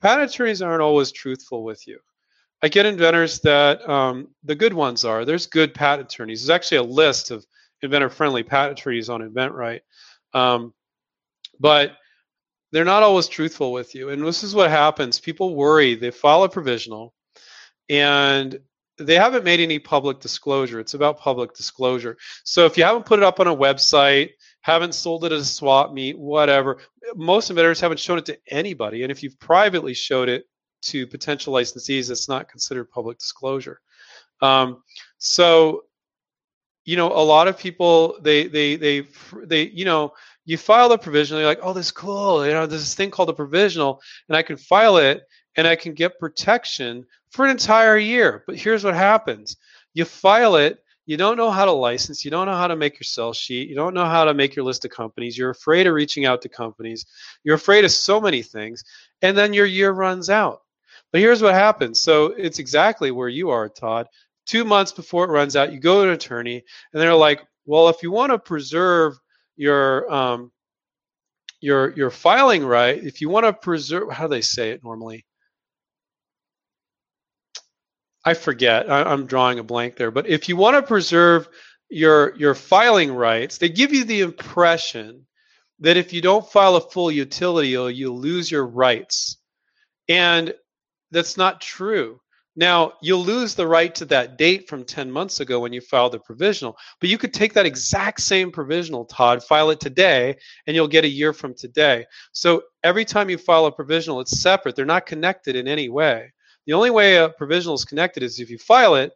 [0.00, 1.98] patent attorneys aren't always truthful with you.
[2.62, 5.24] I get inventors that um, the good ones are.
[5.24, 6.42] There's good patent attorneys.
[6.42, 7.44] There's actually a list of
[7.82, 9.80] inventor-friendly patent attorneys on InventRight,
[10.34, 10.72] um,
[11.60, 11.92] but
[12.72, 14.10] they're not always truthful with you.
[14.10, 15.20] And this is what happens.
[15.20, 15.94] People worry.
[15.94, 17.14] They file a provisional,
[17.88, 18.58] and
[18.98, 20.80] they haven't made any public disclosure.
[20.80, 22.16] It's about public disclosure.
[22.44, 25.44] So if you haven't put it up on a website, haven't sold it at a
[25.44, 26.78] swap meet, whatever,
[27.14, 29.02] most inventors haven't shown it to anybody.
[29.02, 30.44] And if you've privately showed it
[30.82, 33.80] to potential licensees, it's not considered public disclosure.
[34.40, 34.82] Um,
[35.18, 35.84] so,
[36.88, 39.06] you know, a lot of people they they they
[39.44, 40.14] they you know
[40.46, 41.38] you file a provisional.
[41.38, 42.46] You're like, oh, this is cool.
[42.46, 45.20] You know, there's this thing called a provisional, and I can file it
[45.58, 48.42] and I can get protection for an entire year.
[48.46, 49.58] But here's what happens:
[49.92, 50.82] you file it.
[51.04, 52.24] You don't know how to license.
[52.24, 53.68] You don't know how to make your sell sheet.
[53.68, 55.36] You don't know how to make your list of companies.
[55.36, 57.04] You're afraid of reaching out to companies.
[57.44, 58.82] You're afraid of so many things.
[59.20, 60.62] And then your year runs out.
[61.12, 62.00] But here's what happens.
[62.00, 64.08] So it's exactly where you are, Todd.
[64.48, 67.88] Two months before it runs out, you go to an attorney, and they're like, "Well,
[67.90, 69.14] if you want to preserve
[69.56, 70.52] your um,
[71.60, 75.24] your your filing right, if you want to preserve, how do they say it normally?
[78.24, 78.90] I forget.
[78.90, 80.10] I, I'm drawing a blank there.
[80.10, 81.48] But if you want to preserve
[81.88, 85.26] your your filing rights, they give you the impression
[85.80, 89.38] that if you don't file a full utility, you'll, you'll lose your rights.
[90.08, 90.54] And
[91.10, 92.20] that's not true.
[92.58, 96.10] Now, you'll lose the right to that date from 10 months ago when you filed
[96.10, 100.74] the provisional, but you could take that exact same provisional, Todd, file it today, and
[100.74, 102.04] you'll get a year from today.
[102.32, 104.74] So every time you file a provisional, it's separate.
[104.74, 106.32] They're not connected in any way.
[106.66, 109.12] The only way a provisional is connected is if you file it,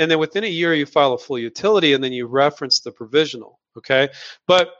[0.00, 2.90] and then within a year you file a full utility, and then you reference the
[2.90, 3.60] provisional.
[3.78, 4.08] Okay,
[4.48, 4.72] but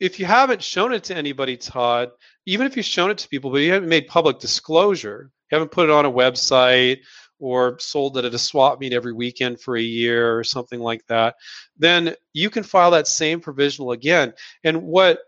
[0.00, 2.12] if you haven't shown it to anybody, Todd,
[2.46, 5.70] even if you've shown it to people, but you haven't made public disclosure, you haven't
[5.70, 7.00] put it on a website
[7.42, 11.04] or sold it at a swap meet every weekend for a year or something like
[11.08, 11.34] that,
[11.76, 14.32] then you can file that same provisional again.
[14.62, 15.18] And what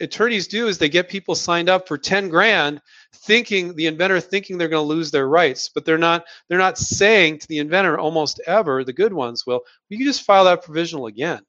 [0.00, 2.80] attorneys do is they get people signed up for 10 grand
[3.12, 6.78] thinking the inventor thinking they're going to lose their rights but they're not they're not
[6.78, 10.64] saying to the inventor almost ever the good ones will you can just file that
[10.64, 11.40] provisional again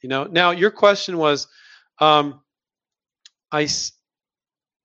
[0.00, 1.46] you know now your question was
[2.00, 2.40] um,
[3.52, 3.68] i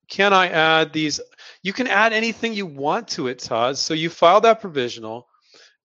[0.08, 1.20] can i add these
[1.62, 3.76] you can add anything you want to it, Todd.
[3.76, 5.28] So you filed that provisional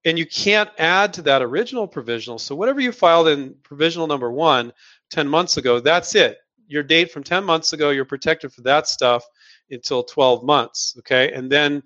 [0.06, 2.38] and you can't add to that original provisional.
[2.38, 4.72] So whatever you filed in provisional number one
[5.12, 6.38] 10 months ago, that's it.
[6.68, 9.24] Your date from 10 months ago, you're protected for that stuff
[9.72, 10.96] until 12 months.
[11.00, 11.32] Okay.
[11.34, 11.84] And then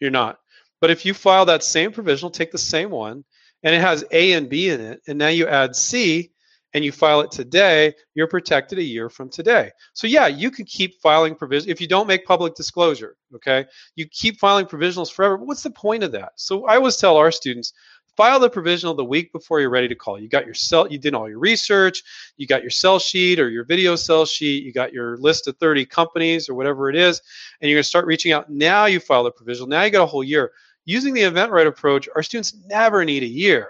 [0.00, 0.38] you're not.
[0.80, 3.24] But if you file that same provisional, take the same one,
[3.64, 6.30] and it has A and B in it, and now you add C,
[6.74, 9.70] and you file it today, you're protected a year from today.
[9.94, 13.16] So yeah, you can keep filing provision if you don't make public disclosure.
[13.34, 15.36] Okay, you keep filing provisionals forever.
[15.36, 16.32] What's the point of that?
[16.36, 17.72] So I always tell our students,
[18.18, 20.18] file the provisional the week before you're ready to call.
[20.18, 22.02] You got your cell, you did all your research,
[22.36, 25.56] you got your sell sheet or your video sell sheet, you got your list of
[25.58, 27.22] 30 companies or whatever it is,
[27.60, 28.50] and you're going to start reaching out.
[28.50, 29.68] Now you file the provisional.
[29.68, 30.50] Now you got a whole year.
[30.84, 33.68] Using the InventRight approach, our students never need a year.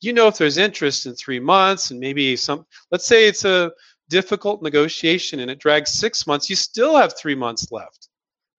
[0.00, 3.72] You know if there's interest in three months and maybe some, let's say it's a
[4.08, 8.08] difficult negotiation and it drags six months, you still have three months left.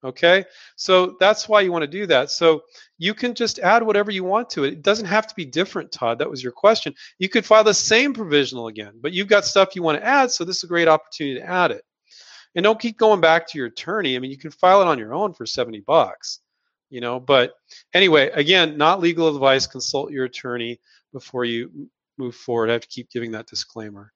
[0.01, 0.45] Okay,
[0.77, 2.31] so that's why you want to do that.
[2.31, 2.61] So
[2.97, 4.71] you can just add whatever you want to it.
[4.71, 6.19] It doesn't have to be different, Todd.
[6.19, 6.93] That was your question.
[7.17, 10.31] You could file the same provisional again, but you've got stuff you want to add,
[10.31, 11.83] so this is a great opportunity to add it.
[12.55, 14.15] And don't keep going back to your attorney.
[14.15, 16.39] I mean, you can file it on your own for 70 bucks,
[16.89, 17.19] you know.
[17.19, 17.51] But
[17.93, 19.67] anyway, again, not legal advice.
[19.67, 20.79] Consult your attorney
[21.13, 22.69] before you move forward.
[22.69, 24.11] I have to keep giving that disclaimer.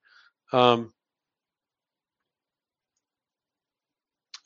[0.52, 0.94] Um,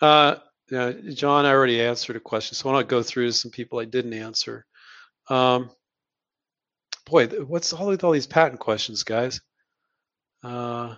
[0.02, 0.36] uh,
[0.70, 3.86] John, I already answered a question, so I want to go through some people I
[3.86, 4.66] didn't answer.
[5.30, 5.72] Um,
[7.06, 9.42] boy, what's all with all these patent questions, guys?
[10.44, 10.96] Uh,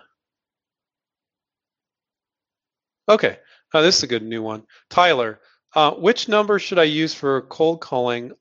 [3.08, 3.38] okay,
[3.72, 4.64] uh, this is a good new one.
[4.90, 5.40] Tyler,
[5.74, 8.32] uh, which number should I use for cold calling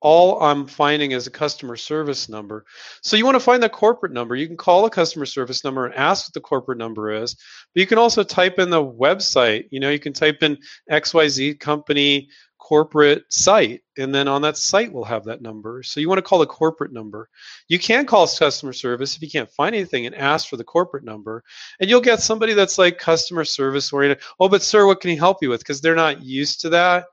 [0.00, 2.64] all I'm finding is a customer service number.
[3.02, 4.36] So you want to find the corporate number.
[4.36, 7.34] You can call a customer service number and ask what the corporate number is.
[7.34, 9.66] But you can also type in the website.
[9.70, 10.58] You know, you can type in
[10.90, 15.82] XYZ company corporate site, and then on that site we'll have that number.
[15.82, 17.30] So you want to call the corporate number.
[17.68, 21.04] You can call customer service if you can't find anything and ask for the corporate
[21.04, 21.42] number,
[21.80, 24.22] and you'll get somebody that's like customer service oriented.
[24.38, 25.60] Oh, but sir, what can he help you with?
[25.60, 27.06] Because they're not used to that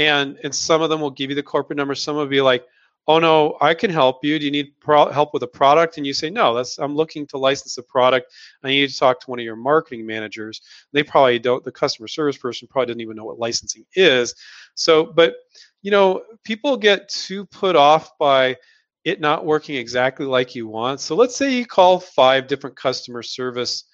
[0.00, 1.94] and and some of them will give you the corporate number.
[1.94, 2.64] Some will be like
[3.06, 4.38] oh no i can help you.
[4.38, 5.98] Do you need pro- help with a product?
[5.98, 8.32] And you say no that's i'm looking to license a product.
[8.64, 10.62] I need to talk to one of your marketing managers.
[10.92, 14.34] They probably don't the customer service person probably doesn't even know what licensing is.
[14.74, 15.34] So but
[15.82, 18.56] you know people get too put off by
[19.04, 21.00] it not working exactly like you want.
[21.00, 23.84] So let's say you call five different customer service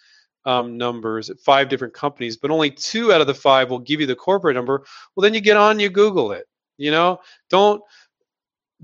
[0.46, 4.00] um, numbers at five different companies, but only two out of the five will give
[4.00, 6.46] you the corporate number, well, then you get on, you Google it.
[6.78, 7.82] You know, don't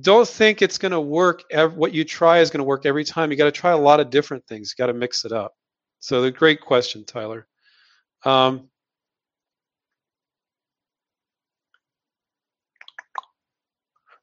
[0.01, 1.45] don't think it's going to work.
[1.51, 3.31] Ev- what you try is going to work every time.
[3.31, 4.75] You got to try a lot of different things.
[4.77, 5.55] You got to mix it up.
[6.01, 7.47] So, the great question, Tyler.
[8.25, 8.69] Um,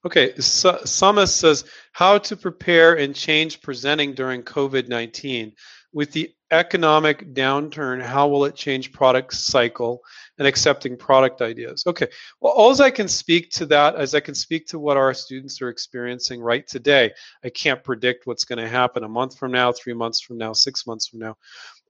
[0.06, 5.52] Okay, so, Samus says how to prepare and change presenting during COVID 19
[5.92, 10.02] with the economic downturn, how will it change product cycle
[10.38, 11.84] and accepting product ideas?
[11.86, 12.08] Okay,
[12.42, 15.62] well, all I can speak to that is I can speak to what our students
[15.62, 17.12] are experiencing right today.
[17.44, 20.54] I can't predict what's going to happen a month from now, three months from now,
[20.54, 21.38] six months from now.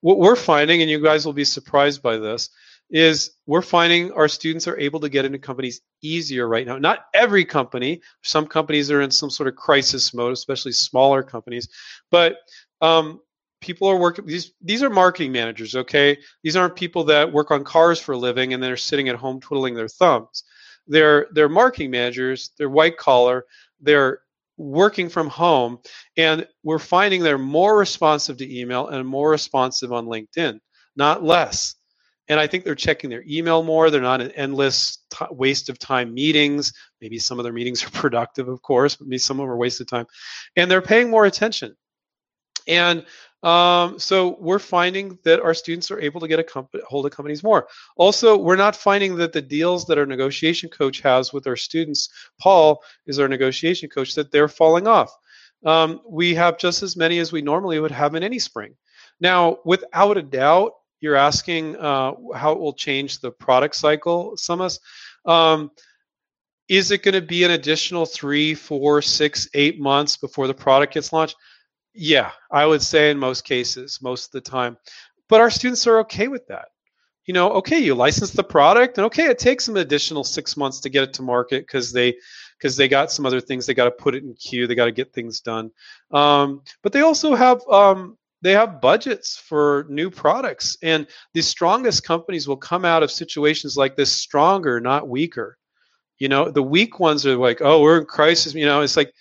[0.02, 2.50] What we're finding, and you guys will be surprised by this,
[2.90, 6.78] is we're finding our students are able to get into companies easier right now.
[6.78, 11.68] Not every company, some companies are in some sort of crisis mode, especially smaller companies,
[12.10, 12.38] but
[12.82, 13.20] um,
[13.62, 16.18] people are working these these are marketing managers okay?
[16.44, 19.40] These aren't people that work on cars for a living and they're sitting at home
[19.40, 20.44] twiddling their thumbs.
[20.88, 23.46] They're they're marketing managers they're white collar
[23.82, 24.22] they're
[24.58, 25.80] working from home
[26.18, 30.60] and we're finding they're more responsive to email and more responsive on linkedin
[30.96, 31.76] not less.
[32.28, 33.90] And i think they're checking their email more.
[33.90, 36.74] They're not an endless t- waste of time meetings.
[37.02, 39.58] Maybe some of their meetings are productive of course but maybe some of them are
[39.58, 40.06] wasted time.
[40.56, 41.76] And they're paying more attention.
[42.68, 43.06] And
[43.44, 47.12] um, so we're finding that our students are able to get a company, hold of
[47.12, 47.68] companies more.
[47.96, 52.10] Also, we're not finding that the deals that our negotiation coach has with our students,
[52.40, 55.16] Paul is our negotiation coach, that they're falling off.
[55.66, 58.76] Um, we have just as many as we normally would have in any spring.
[59.22, 64.80] Now, without a doubt, you're asking uh, how it will change the product cycle, Sumas.
[65.26, 65.72] Um,
[66.68, 70.94] is it going to be an additional three, four, six, eight months before the product
[70.94, 71.36] gets launched?
[72.02, 74.78] Yeah, I would say in most cases, most of the time.
[75.28, 76.70] But our students are okay with that.
[77.26, 80.56] You know, okay, you license the product, and okay, it takes them an additional six
[80.56, 82.16] months to get it to market because they
[82.58, 84.86] because they got some other things they got to put it in queue, they got
[84.86, 85.72] to get things done.
[86.12, 92.06] Um, but they also have um, they have budgets for new products, and the strongest
[92.06, 95.58] companies will come out of situations like this stronger, not weaker.
[96.18, 98.54] You know, the weak ones are like, oh, we're in crisis.
[98.54, 99.14] You know, it's like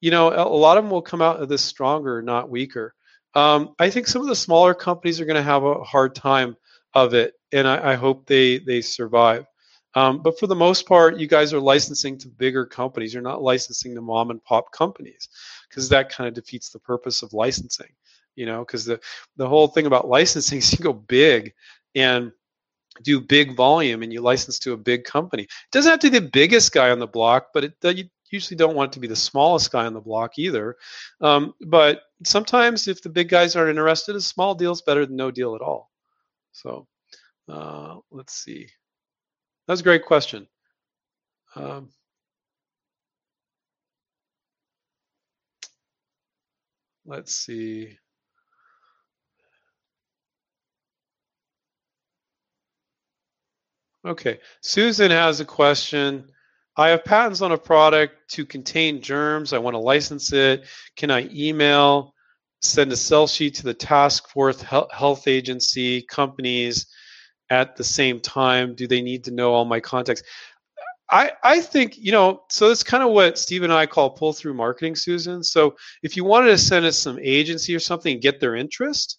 [0.00, 2.94] you know, a lot of them will come out of this stronger, not weaker.
[3.34, 6.56] Um, I think some of the smaller companies are going to have a hard time
[6.94, 9.46] of it, and I, I hope they they survive.
[9.94, 13.12] Um, but for the most part, you guys are licensing to bigger companies.
[13.12, 15.28] You're not licensing to mom and pop companies
[15.68, 17.90] because that kind of defeats the purpose of licensing.
[18.36, 19.00] You know, because the
[19.36, 21.52] the whole thing about licensing is you go big
[21.94, 22.32] and
[23.02, 25.44] do big volume and you license to a big company.
[25.44, 27.74] It doesn't have to be the biggest guy on the block, but it,
[28.30, 30.76] usually don't want it to be the smallest guy on the block either.
[31.20, 35.16] Um, but sometimes if the big guys aren't interested, a small deal is better than
[35.16, 35.90] no deal at all.
[36.52, 36.86] So
[37.48, 38.68] uh, let's see.
[39.66, 40.46] That's a great question.
[41.56, 41.90] Um,
[47.04, 47.98] let's see.
[54.04, 56.30] Okay, Susan has a question.
[56.80, 59.52] I have patents on a product to contain germs.
[59.52, 60.64] I want to license it.
[60.96, 62.14] Can I email,
[62.62, 66.86] send a sell sheet to the task force health agency companies
[67.50, 68.74] at the same time?
[68.74, 70.22] Do they need to know all my contacts?
[71.10, 74.32] I, I think, you know, so that's kind of what Steve and I call pull
[74.32, 75.42] through marketing, Susan.
[75.42, 79.18] So if you wanted to send us some agency or something get their interest,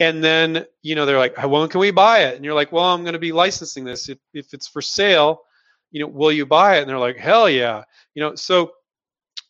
[0.00, 2.84] and then you know they're like when can we buy it and you're like well
[2.84, 5.40] i'm going to be licensing this if, if it's for sale
[5.90, 6.82] you know will you buy it?
[6.82, 7.84] And they're like hell yeah.
[8.14, 8.72] You know so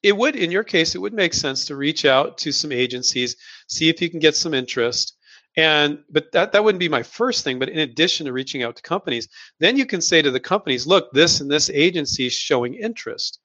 [0.03, 3.37] it would in your case it would make sense to reach out to some agencies
[3.69, 5.17] see if you can get some interest
[5.57, 8.77] and but that that wouldn't be my first thing but in addition to reaching out
[8.77, 9.29] to companies
[9.59, 13.41] then you can say to the companies look this and this agency is showing interest.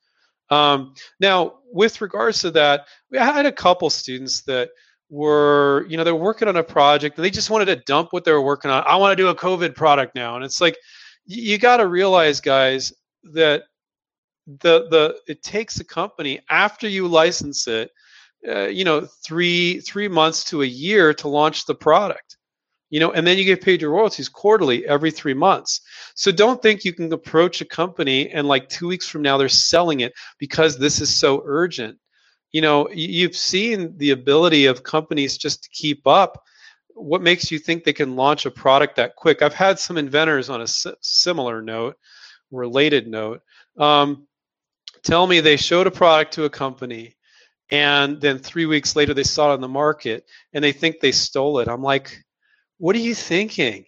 [0.50, 4.70] Um, now with regards to that we had a couple students that
[5.10, 8.26] were you know they're working on a project and they just wanted to dump what
[8.26, 8.84] they were working on.
[8.86, 10.36] I want to do a covid product now.
[10.36, 10.78] And it's like
[11.26, 12.94] you got to realize guys
[13.34, 13.64] that
[14.46, 17.92] the the it takes a company after you license it
[18.48, 22.38] uh, you know three three months to a year to launch the product
[22.94, 25.82] you know and then you get paid your royalties quarterly every three months.
[26.14, 29.50] So don't think you can approach a company and like two weeks from now they're
[29.50, 31.98] selling it because this is so urgent.
[32.52, 36.44] You know you've seen the ability of companies just to keep up
[36.96, 39.42] what makes you think they can launch a product that quick?
[39.42, 41.98] I've had some inventors on a similar note
[42.52, 43.42] related note.
[43.78, 44.28] Um,
[45.04, 47.16] tell me they showed a product to a company
[47.72, 51.12] and then three weeks later they saw it on the market and they think they
[51.12, 51.68] stole it.
[51.68, 52.24] I'm like
[52.78, 53.86] what are you thinking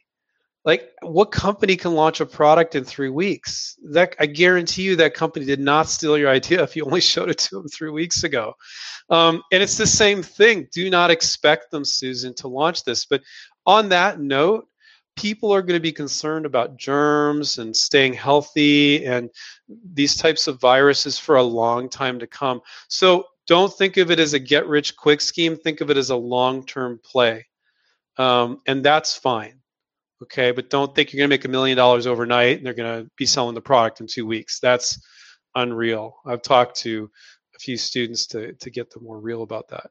[0.66, 3.78] like what company can launch a product in three weeks?
[3.92, 7.30] That i guarantee you that company did not steal your idea if you only showed
[7.30, 8.54] it to them three weeks ago.
[9.10, 10.68] Um, and it's the same thing.
[10.74, 13.06] Do not expect them susan to launch this.
[13.06, 13.22] But
[13.66, 14.68] on that note
[15.16, 19.30] people are going to be concerned about germs and staying healthy and
[19.94, 22.60] these types of viruses for a long time to come.
[22.90, 25.56] So don't think of it as a get rich quick scheme.
[25.56, 27.46] Think of it as a long term play.
[28.18, 29.62] Um, and that's fine
[30.22, 33.04] okay but don't think you're going to make a million dollars overnight and they're going
[33.04, 34.60] to be selling the product in two weeks.
[34.60, 35.00] That's
[35.56, 36.18] unreal.
[36.26, 37.10] I've talked to
[37.56, 39.90] a few students to, to get them more real about that.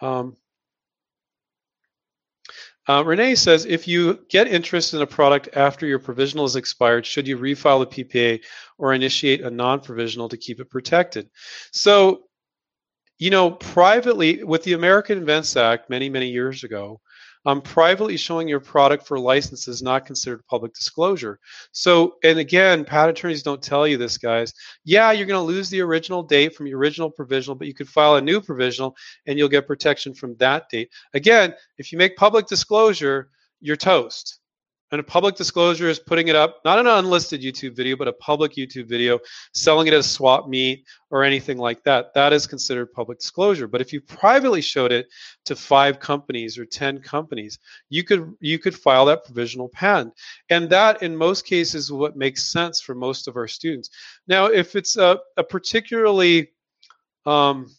[0.00, 0.36] Um,
[2.88, 7.04] uh, renee says if you get interest in a product after your provisional is expired
[7.04, 8.40] should you refile the ppa
[8.78, 11.28] or initiate a non-provisional to keep it protected?
[11.72, 12.26] So
[13.18, 17.00] you know privately with the american invents act many many years ago
[17.46, 21.38] um, privately showing your product for license is not considered public disclosure.
[21.70, 24.52] So, and again, patent attorneys don't tell you this, guys.
[24.84, 27.88] Yeah, you're going to lose the original date from your original provisional, but you could
[27.88, 30.90] file a new provisional and you'll get protection from that date.
[31.14, 33.30] Again, if you make public disclosure,
[33.60, 34.40] you're toast.
[34.92, 38.12] And a public disclosure is putting it up, not an unlisted YouTube video, but a
[38.12, 39.18] public YouTube video,
[39.52, 42.14] selling it at a swap meet or anything like that.
[42.14, 43.66] That is considered public disclosure.
[43.66, 45.08] But if you privately showed it
[45.46, 47.58] to five companies or 10 companies,
[47.88, 50.14] you could you could file that provisional patent.
[50.50, 53.90] And that in most cases is what makes sense for most of our students.
[54.28, 56.52] Now, if it's a, a particularly
[57.24, 57.74] um,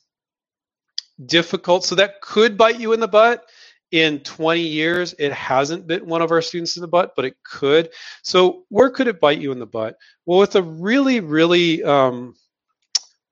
[1.26, 3.46] difficult, so that could bite you in the butt
[3.92, 7.36] in 20 years it hasn't bit one of our students in the butt but it
[7.44, 7.90] could.
[8.22, 9.98] So where could it bite you in the butt?
[10.26, 12.36] Well with a really really um,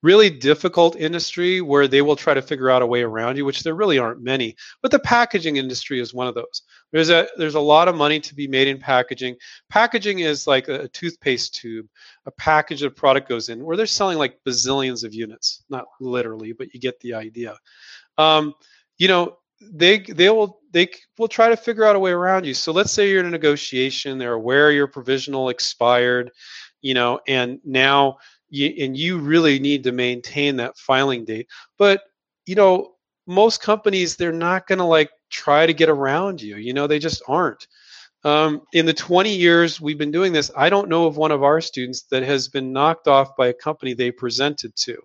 [0.02, 3.64] really difficult industry where they will try to figure out a way around you which
[3.64, 6.62] there really aren't many but the packaging industry is one of those.
[6.94, 9.36] There's a there's a lot of money to be made in packaging.
[9.70, 11.88] Packaging is like a, a toothpaste tube.
[12.28, 15.66] A package of product goes in where they're selling like bazillions of units.
[15.70, 17.58] Not literally but you get the idea.
[18.18, 18.54] Um,
[18.98, 22.54] you know they they will they will try to figure out a way around you.
[22.54, 26.32] So let's say you're in a negotiation, they're aware your provisional expired,
[26.82, 28.18] you know, and now
[28.50, 31.48] you and you really need to maintain that filing date.
[31.78, 32.02] But
[32.46, 32.96] you know,
[33.28, 36.58] most companies they're not going to like try to get around you.
[36.58, 37.68] You know, they just aren't.
[38.24, 41.44] Um, in the 20 years we've been doing this, I don't know of one of
[41.44, 44.98] our students that has been knocked off by a company they presented to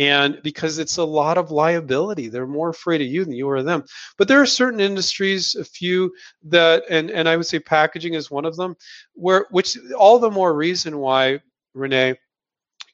[0.00, 3.56] and because it's a lot of liability they're more afraid of you than you are
[3.56, 3.84] of them
[4.16, 8.30] but there are certain industries a few that and and i would say packaging is
[8.30, 8.74] one of them
[9.14, 11.38] where which all the more reason why
[11.74, 12.16] renee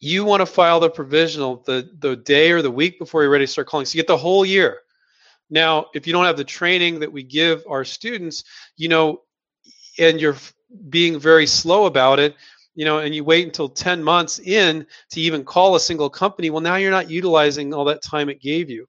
[0.01, 3.47] you want to file the provisional the, the day or the week before you're ready
[3.47, 3.87] to start calling.
[3.87, 4.81] So you get the whole year.
[5.49, 8.45] Now, if you don't have the training that we give our students,
[8.77, 9.23] you know,
[9.99, 10.37] and you're
[10.89, 12.35] being very slow about it,
[12.77, 16.51] you know, and you wait until 10 months in to even call a single company,
[16.51, 18.87] well, now you're not utilizing all that time it gave you,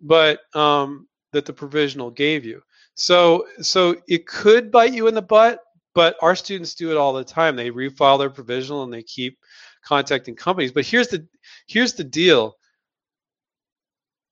[0.00, 2.60] but um, that the provisional gave you.
[2.94, 5.60] So, so it could bite you in the butt,
[5.94, 7.54] but our students do it all the time.
[7.54, 9.38] They refile their provisional and they keep
[9.84, 10.72] contacting companies.
[10.72, 11.26] But here's the
[11.66, 12.56] here's the deal.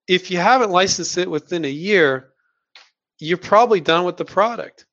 [0.08, 2.30] If you haven't licensed it within a year,
[3.20, 4.86] you're probably done with the product.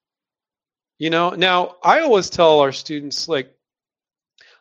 [1.00, 3.55] You know, now I always tell our students like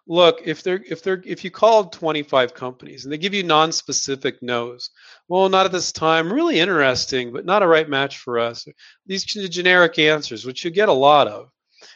[0.07, 4.43] look, if they're if they're if you call 25 companies and they give you non-specific
[4.43, 4.91] no's,
[5.29, 8.67] well, not at this time, really interesting, but not a right match for us.
[9.07, 11.51] These generic answers, which you get a lot of,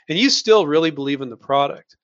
[0.09, 1.96] and you still really believe in the product,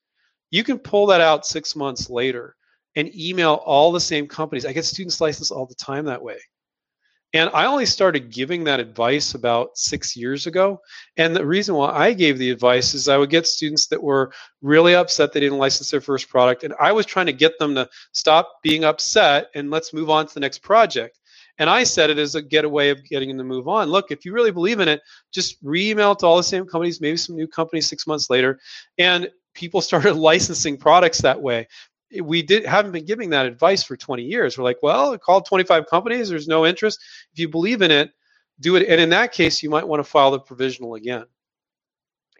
[0.50, 2.56] you can pull that out six months later
[2.96, 4.66] and email all the same companies.
[4.66, 6.38] I get students licensed all the time that way.
[7.34, 10.80] And I only started giving that advice about six years ago.
[11.16, 14.32] And the reason why I gave the advice is I would get students that were
[14.62, 16.62] really upset they didn't license their first product.
[16.62, 20.28] And I was trying to get them to stop being upset and let's move on
[20.28, 21.18] to the next project.
[21.58, 23.88] And I said it as a getaway of getting them to move on.
[23.88, 25.00] Look, if you really believe in it,
[25.32, 28.60] just re-email to all the same companies, maybe some new companies six months later.
[28.98, 31.66] And people started licensing products that way
[32.20, 34.56] we did haven't been giving that advice for 20 years.
[34.56, 36.28] We're like, well, call 25 companies.
[36.28, 37.00] There's no interest.
[37.32, 38.10] If you believe in it,
[38.60, 38.86] do it.
[38.88, 41.24] And in that case, you might want to file the provisional again.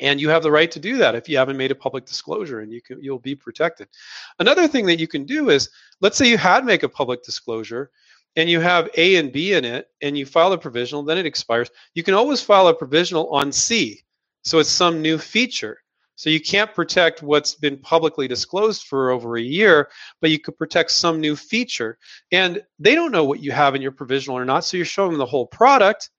[0.01, 2.61] And you have the right to do that if you haven't made a public disclosure,
[2.61, 3.89] and you can you'll be protected.
[4.41, 5.71] Another thing that you can do is,
[6.01, 7.91] let's say you had make a public disclosure,
[8.35, 11.27] and you have A and B in it, and you file a provisional, then it
[11.27, 11.71] expires.
[11.95, 14.03] You can always file a provisional on C,
[14.43, 15.79] so it's some new feature.
[16.17, 19.91] So you can't protect what's been publicly disclosed for over a year,
[20.21, 21.99] but you could protect some new feature.
[22.31, 24.65] And they don't know what you have in your provisional or not.
[24.65, 26.11] So you're showing them the whole product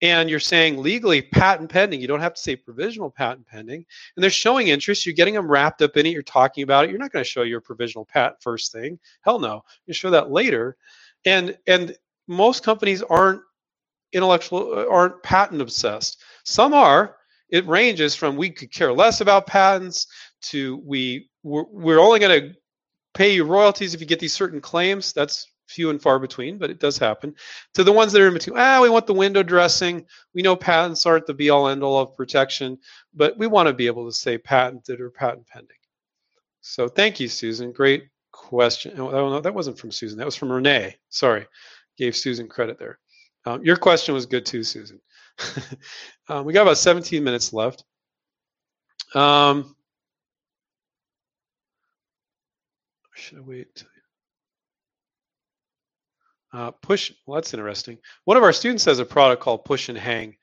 [0.00, 2.00] and you're saying legally patent pending.
[2.00, 3.84] You don't have to say provisional patent pending.
[4.16, 5.04] And they're showing interest.
[5.04, 6.10] You're getting them wrapped up in it.
[6.10, 6.90] You're talking about it.
[6.90, 8.98] You're not going to show your provisional patent first thing.
[9.22, 9.64] Hell no.
[9.86, 10.76] You show that later.
[11.24, 11.96] And and
[12.28, 13.42] most companies aren't
[14.12, 16.22] intellectual uh, aren't patent obsessed.
[16.44, 17.16] Some are,
[17.48, 20.06] it ranges from we could care less about patents
[20.42, 22.54] to we we're, we're only going to
[23.14, 25.12] pay you royalties if you get these certain claims.
[25.12, 27.34] That's few and far between, but it does happen.
[27.74, 30.04] To the ones that are in between, ah, we want the window dressing.
[30.34, 32.78] We know patents aren't the be all end all of protection,
[33.14, 35.76] but we want to be able to say patented or patent pending.
[36.60, 37.72] So thank you, Susan.
[37.72, 38.98] Great question.
[38.98, 40.18] Oh, no, that wasn't from Susan.
[40.18, 40.96] That was from Renee.
[41.10, 41.46] Sorry,
[41.96, 42.98] gave Susan credit there.
[43.44, 45.00] Um, your question was good too, Susan.
[46.28, 47.84] um, we got about 17 minutes left.
[49.14, 49.74] Um,
[53.14, 53.84] should I wait?
[56.52, 57.98] Uh, push, well, that's interesting.
[58.24, 60.36] One of our students has a product called Push and Hang,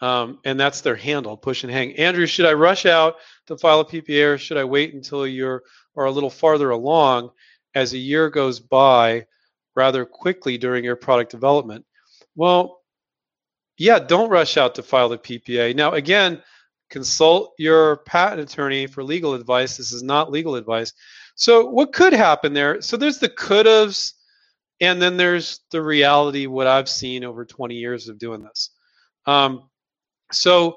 [0.00, 1.96] um, and that's their handle, Push and Hang.
[1.96, 5.62] Andrew, should I rush out to file a PPA or should I wait until you're
[5.94, 7.30] or a little farther along
[7.74, 9.26] as a year goes by
[9.76, 11.84] rather quickly during your product development?
[12.34, 12.79] Well,
[13.80, 15.74] yeah, don't rush out to file the PPA.
[15.74, 16.42] Now, again,
[16.90, 19.78] consult your patent attorney for legal advice.
[19.78, 20.92] This is not legal advice.
[21.34, 22.82] So, what could happen there?
[22.82, 24.12] So, there's the could haves,
[24.82, 28.70] and then there's the reality, what I've seen over 20 years of doing this.
[29.24, 29.70] Um,
[30.30, 30.76] so,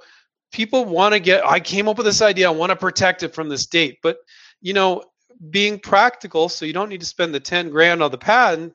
[0.54, 3.36] people want to get, I came up with this idea, I want to protect it
[3.36, 3.98] from this date.
[4.02, 4.16] But,
[4.62, 5.04] you know,
[5.50, 8.74] being practical, so you don't need to spend the 10 grand on the patent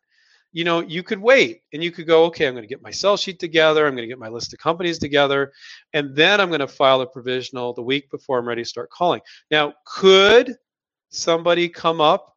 [0.53, 2.90] you know, you could wait and you could go, okay, I'm going to get my
[2.90, 3.86] sell sheet together.
[3.86, 5.53] I'm going to get my list of companies together.
[5.92, 8.90] And then I'm going to file a provisional the week before I'm ready to start
[8.90, 9.20] calling.
[9.51, 10.57] Now, could
[11.11, 12.34] somebody come up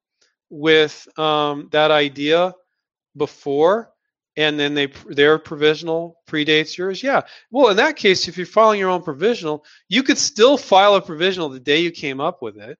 [0.50, 2.54] with um, that idea
[3.18, 3.92] before
[4.38, 8.80] and then they their provisional predates yours yeah well in that case if you're filing
[8.80, 12.58] your own provisional you could still file a provisional the day you came up with
[12.58, 12.78] it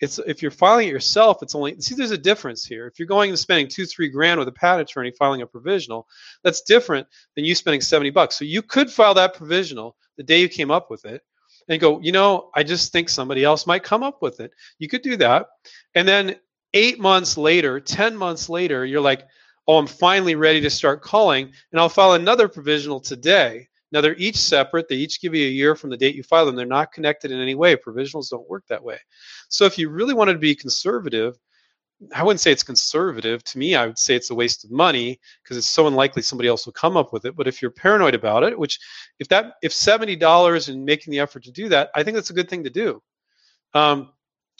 [0.00, 2.86] it's if you're filing it yourself, it's only see there's a difference here.
[2.86, 6.06] If you're going and spending two, three grand with a patent attorney filing a provisional,
[6.42, 8.36] that's different than you spending 70 bucks.
[8.36, 11.22] So you could file that provisional the day you came up with it
[11.68, 14.52] and go, you know, I just think somebody else might come up with it.
[14.78, 15.46] You could do that.
[15.94, 16.36] And then
[16.74, 19.26] eight months later, 10 months later, you're like,
[19.66, 23.68] oh, I'm finally ready to start calling, and I'll file another provisional today.
[23.94, 24.88] Now they're each separate.
[24.88, 26.56] They each give you a year from the date you file them.
[26.56, 27.76] They're not connected in any way.
[27.76, 28.98] Provisionals don't work that way.
[29.48, 31.38] So if you really wanted to be conservative,
[32.14, 33.42] I wouldn't say it's conservative.
[33.44, 36.48] To me, I would say it's a waste of money because it's so unlikely somebody
[36.50, 37.36] else will come up with it.
[37.36, 38.78] But if you're paranoid about it, which
[39.20, 42.30] if that if seventy dollars and making the effort to do that, I think that's
[42.30, 43.00] a good thing to do.
[43.72, 44.12] Um,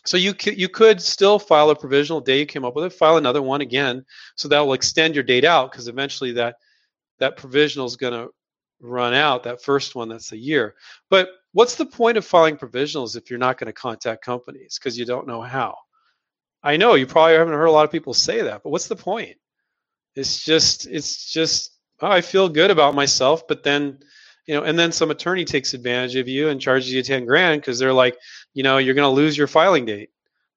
[0.07, 2.93] So you could, you could still file a provisional day you came up with it,
[2.93, 4.05] file another one again,
[4.37, 6.57] so that will extend your date out because eventually that
[7.19, 8.29] that provisional is going to
[8.81, 9.45] run out.
[9.45, 10.75] That first one, that's a year.
[11.11, 14.99] But what's the point of filing provisionals if you're not going to contact companies because
[14.99, 15.77] you don't know how?
[16.63, 18.97] I know you probably haven't heard a lot of people say that, but what's the
[18.97, 19.37] point?
[20.15, 23.99] It's just it's just oh, I feel good about myself, but then
[24.47, 27.61] you know, and then some attorney takes advantage of you and charges you 10 grand
[27.61, 28.19] because they're like,
[28.53, 30.11] you know, you're going to lose your filing date.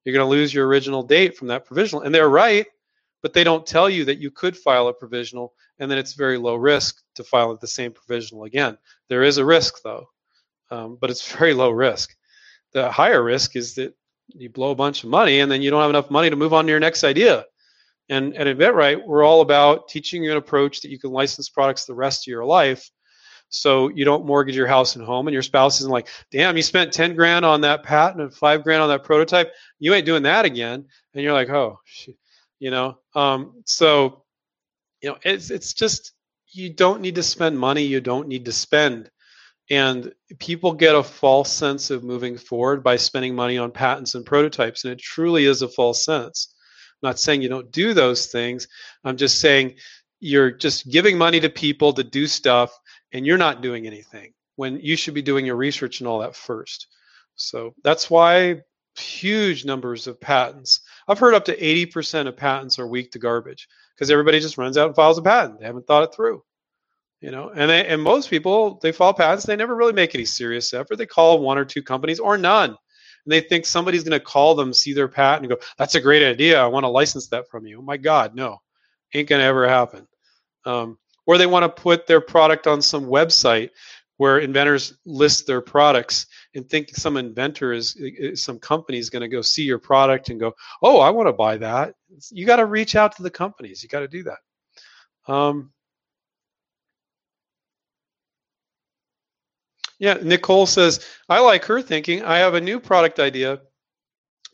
[0.04, 2.02] You're going to lose your original date from that provisional.
[2.02, 2.66] And they're right,
[3.22, 6.38] but they don't tell you that you could file a provisional and then it's very
[6.38, 8.78] low risk to file at the same provisional again.
[9.08, 10.06] There is a risk though,
[10.70, 12.16] um, but it's very low risk.
[12.72, 13.94] The higher risk is that
[14.28, 16.52] you blow a bunch of money and then you don't have enough money to move
[16.52, 17.44] on to your next idea.
[18.10, 21.84] And at InventRight, we're all about teaching you an approach that you can license products
[21.84, 22.90] the rest of your life
[23.50, 26.62] so you don't mortgage your house and home and your spouse isn't like damn you
[26.62, 30.22] spent 10 grand on that patent and 5 grand on that prototype you ain't doing
[30.24, 32.16] that again and you're like oh shit.
[32.58, 34.24] you know um, so
[35.00, 36.12] you know it's it's just
[36.50, 39.10] you don't need to spend money you don't need to spend
[39.70, 44.24] and people get a false sense of moving forward by spending money on patents and
[44.24, 46.54] prototypes and it truly is a false sense
[47.02, 48.66] I'm not saying you don't do those things
[49.04, 49.76] i'm just saying
[50.20, 52.76] you're just giving money to people to do stuff
[53.12, 56.34] and you're not doing anything when you should be doing your research and all that
[56.34, 56.88] first.
[57.36, 58.62] So that's why
[58.96, 60.80] huge numbers of patents.
[61.08, 64.76] I've heard up to 80% of patents are weak to garbage because everybody just runs
[64.76, 65.60] out and files a patent.
[65.60, 66.42] They haven't thought it through.
[67.20, 70.24] You know, and they, and most people they file patents, they never really make any
[70.24, 70.96] serious effort.
[70.96, 72.70] They call one or two companies or none.
[72.70, 76.00] And they think somebody's going to call them, see their patent, and go, "That's a
[76.00, 76.62] great idea.
[76.62, 78.58] I want to license that from you." Oh my God, no,
[79.14, 80.06] ain't going to ever happen.
[80.64, 80.96] Um,
[81.26, 83.70] or they want to put their product on some website
[84.18, 87.96] where inventors list their products and think some inventor is,
[88.34, 90.52] some company is going to go see your product and go
[90.82, 91.94] oh i want to buy that.
[92.30, 93.82] You got to reach out to the companies.
[93.82, 95.32] You got to do that.
[95.32, 95.72] Um,
[99.98, 102.22] yeah nicole says i like her thinking.
[102.22, 103.60] I have a new product idea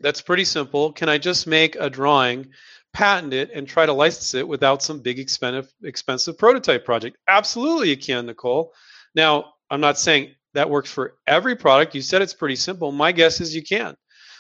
[0.01, 0.93] that's pretty simple.
[0.93, 2.49] Can i just make a drawing
[2.93, 7.17] patent it and try to license it without some big expensive expensive prototype project?
[7.29, 8.73] Absolutely you can nicole.
[9.15, 11.95] Now i'm not saying that works for every product.
[11.95, 12.93] You said it's pretty simple.
[12.93, 13.97] My guess is you can.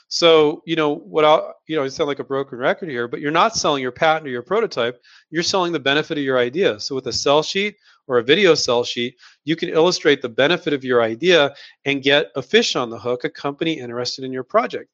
[0.08, 3.20] So you know what i you know i sound like a broken record here but
[3.20, 5.00] you're not selling your patent or your prototype.
[5.30, 6.78] You're selling the benefit of your idea.
[6.78, 10.72] So with a sell sheet or a video sell sheet you can illustrate the benefit
[10.72, 11.54] of your idea
[11.84, 14.90] and get a fish on the hook a company interested in your project.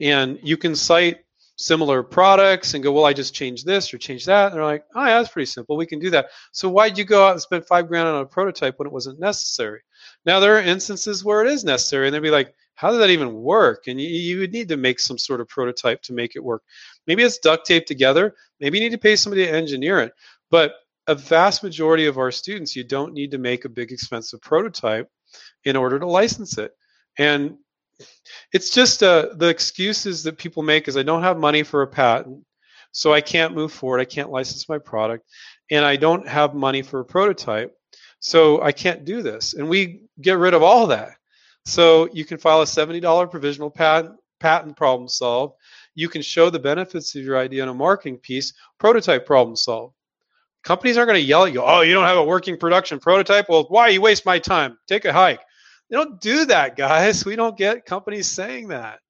[0.00, 1.18] And you can cite
[1.60, 4.46] similar products and go, well, I just changed this or changed that.
[4.46, 5.76] And they're like, oh, yeah, that's pretty simple.
[5.76, 6.30] We can do that.
[6.52, 9.20] So why'd you go out and spend five grand on a prototype when it wasn't
[9.20, 9.80] necessary?
[10.24, 13.10] Now there are instances where it is necessary, and they'd be like, how did that
[13.10, 13.88] even work?
[13.88, 16.62] And you, you would need to make some sort of prototype to make it work.
[17.06, 18.34] Maybe it's duct taped together.
[18.58, 20.12] Maybe you need to pay somebody to engineer it.
[20.50, 24.40] But a vast majority of our students, you don't need to make a big expensive
[24.40, 25.10] prototype
[25.64, 26.72] in order to license it.
[27.18, 27.58] And
[28.52, 31.86] it's just uh, the excuses that people make is I don't have money for a
[31.86, 32.44] patent,
[32.92, 34.00] so I can't move forward.
[34.00, 35.28] I can't license my product,
[35.70, 37.74] and I don't have money for a prototype,
[38.18, 39.54] so I can't do this.
[39.54, 41.12] And we get rid of all that.
[41.66, 45.54] So you can file a $70 provisional patent, patent problem solved.
[45.94, 49.94] You can show the benefits of your idea in a marketing piece, prototype problem solved.
[50.62, 53.48] Companies aren't going to yell at you, oh, you don't have a working production prototype.
[53.48, 54.78] Well, why you waste my time?
[54.86, 55.40] Take a hike.
[55.90, 57.24] They don't do that, guys.
[57.24, 59.00] We don't get companies saying that,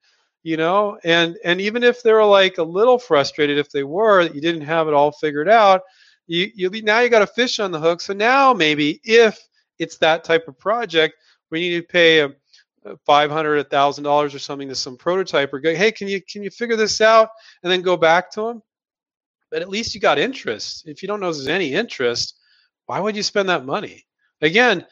[0.42, 0.98] you know.
[1.04, 4.62] And and even if they're like a little frustrated, if they were that you didn't
[4.62, 5.82] have it all figured out,
[6.26, 8.00] you you now you got a fish on the hook.
[8.00, 9.38] So now maybe if
[9.78, 11.14] it's that type of project,
[11.50, 12.30] we need to pay a
[13.04, 16.22] five hundred, a thousand dollars or something to some prototype or go, hey, can you
[16.22, 17.28] can you figure this out
[17.62, 18.62] and then go back to them?
[19.50, 20.88] But at least you got interest.
[20.88, 22.38] If you don't know there's any interest,
[22.86, 24.06] why would you spend that money?
[24.40, 24.86] Again,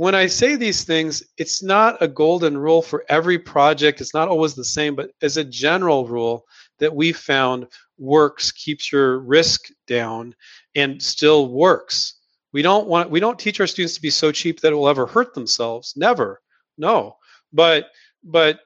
[0.00, 4.00] when I say these things, it's not a golden rule for every project.
[4.00, 6.46] It's not always the same, but as a general rule
[6.78, 7.66] that we found
[7.98, 10.34] works, keeps your risk down,
[10.74, 12.14] and still works.
[12.54, 14.88] We don't want we don't teach our students to be so cheap that it will
[14.88, 15.92] ever hurt themselves.
[15.98, 16.40] Never.
[16.78, 17.16] No.
[17.52, 17.90] But
[18.24, 18.60] but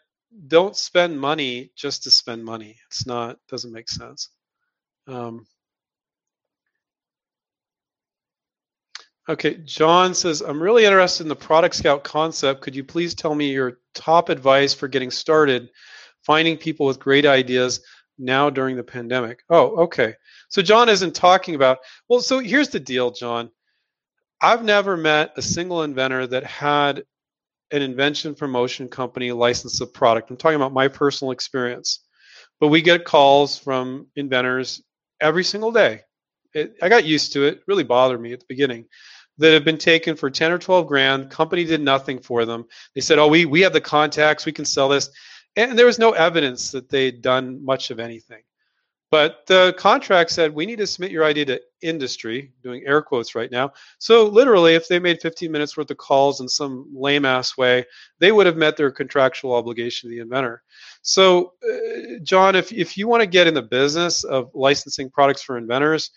[0.47, 2.77] don't spend money just to spend money.
[2.87, 4.29] It's not doesn't make sense.
[5.09, 5.49] Um,
[9.27, 12.61] Okay, John says, I'm really interested in the product scout concept.
[12.61, 15.71] Could you please tell me your top advice for getting started,
[16.23, 17.81] finding people with great ideas
[18.19, 19.43] now during the pandemic?
[19.49, 20.15] Oh, okay.
[20.49, 23.51] So John isn't talking about, well, so here's the deal, John.
[24.43, 27.05] I've never met a single inventor that had
[27.71, 32.01] an invention promotion company license a product, I'm talking about my personal experience,
[32.61, 34.83] but we get calls from inventors
[35.19, 36.03] every single day.
[36.53, 37.63] It, I got used to it.
[37.67, 38.85] Really bothered me at the beginning.
[39.39, 41.29] That have been taken for 10 or 12 grand.
[41.29, 42.67] Company did nothing for them.
[42.95, 44.47] They said, "Oh, we we have the contacts.
[44.47, 45.11] We can sell this,"
[45.57, 48.43] and there was no evidence that they'd done much of anything.
[49.15, 53.37] But the contract said we need to submit your idea to industry, doing air quotes
[53.37, 53.73] right now.
[53.99, 57.85] So literally, if they made 15 minutes worth of calls in some lame ass way,
[58.19, 60.65] they would have met their contractual obligation to the inventor.
[61.03, 65.43] So, uh, John, if if you want to get in the business of licensing products
[65.43, 66.11] for inventors,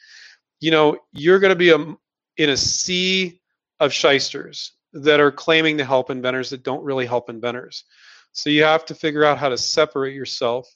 [0.59, 1.95] you know you're going to be a,
[2.37, 3.39] in a sea
[3.79, 7.83] of shysters that are claiming to help inventors that don't really help inventors.
[8.31, 10.67] So you have to figure out how to separate yourself.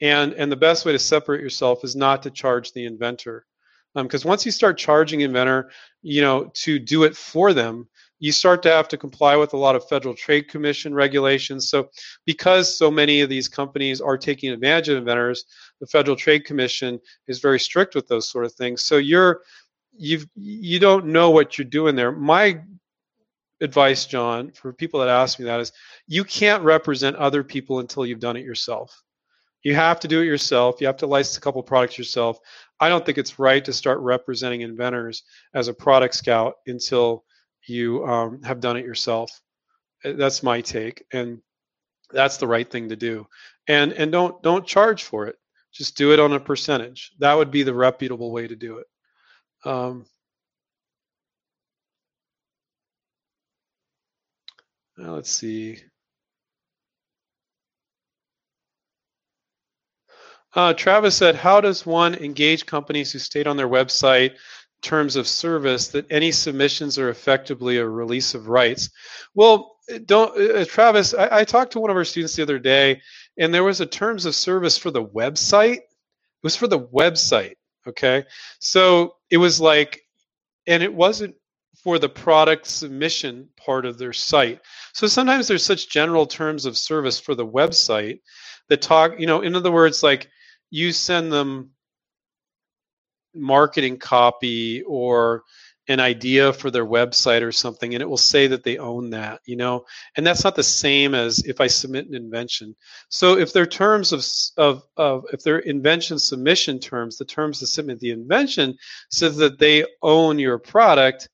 [0.00, 3.46] And and the best way to separate yourself is not to charge the inventor.
[3.94, 5.70] Because um, once you start charging inventor
[6.02, 7.88] you know to do it for them
[8.18, 11.68] you start to have to comply with a lot of federal trade commission regulations.
[11.68, 11.90] So
[12.24, 15.44] because so many of these companies are taking advantage of inventors
[15.80, 18.82] the federal trade commission is very strict with those sort of things.
[18.82, 19.42] So you're
[19.96, 22.60] you've you don't know what you're doing there my
[23.60, 25.72] advice john for people that ask me that is
[26.06, 29.04] you can't represent other people until you've done it yourself
[29.64, 30.80] you have to do it yourself.
[30.80, 32.38] You have to license a couple products yourself.
[32.78, 35.24] I don't think it's right to start representing inventors
[35.54, 37.24] as a product scout until
[37.66, 39.40] you um, have done it yourself.
[40.04, 41.40] Uh, that's my take, and
[42.10, 43.26] that's the right thing to do.
[43.66, 45.36] And and don't don't charge for it.
[45.72, 47.12] Just do it on a percentage.
[47.18, 48.86] That would be the reputable way to do it.
[49.64, 50.04] Um,
[54.98, 55.78] let's see.
[60.54, 64.36] Uh, Travis said, "How does one engage companies who state on their website
[64.82, 68.90] terms of service that any submissions are effectively a release of rights?"
[69.34, 71.14] Well, don't, uh, Travis.
[71.14, 73.00] I, I talked to one of our students the other day,
[73.38, 75.78] and there was a terms of service for the website.
[75.78, 75.82] It
[76.42, 77.54] was for the website.
[77.86, 78.24] Okay,
[78.60, 80.00] so it was like,
[80.68, 81.34] and it wasn't
[81.82, 84.60] for the product submission part of their site.
[84.92, 88.20] So sometimes there's such general terms of service for the website
[88.68, 90.28] that talk, you know, in other words, like
[90.70, 91.70] you send them
[93.34, 95.42] marketing copy or
[95.88, 99.40] an idea for their website or something and it will say that they own that
[99.44, 99.84] you know?
[100.16, 102.74] And that's not the same as if i submit an invention.
[103.08, 104.24] So if their terms of
[104.56, 108.76] of, of if their invention submission terms the terms to submit the invention
[109.10, 111.28] says that they own your product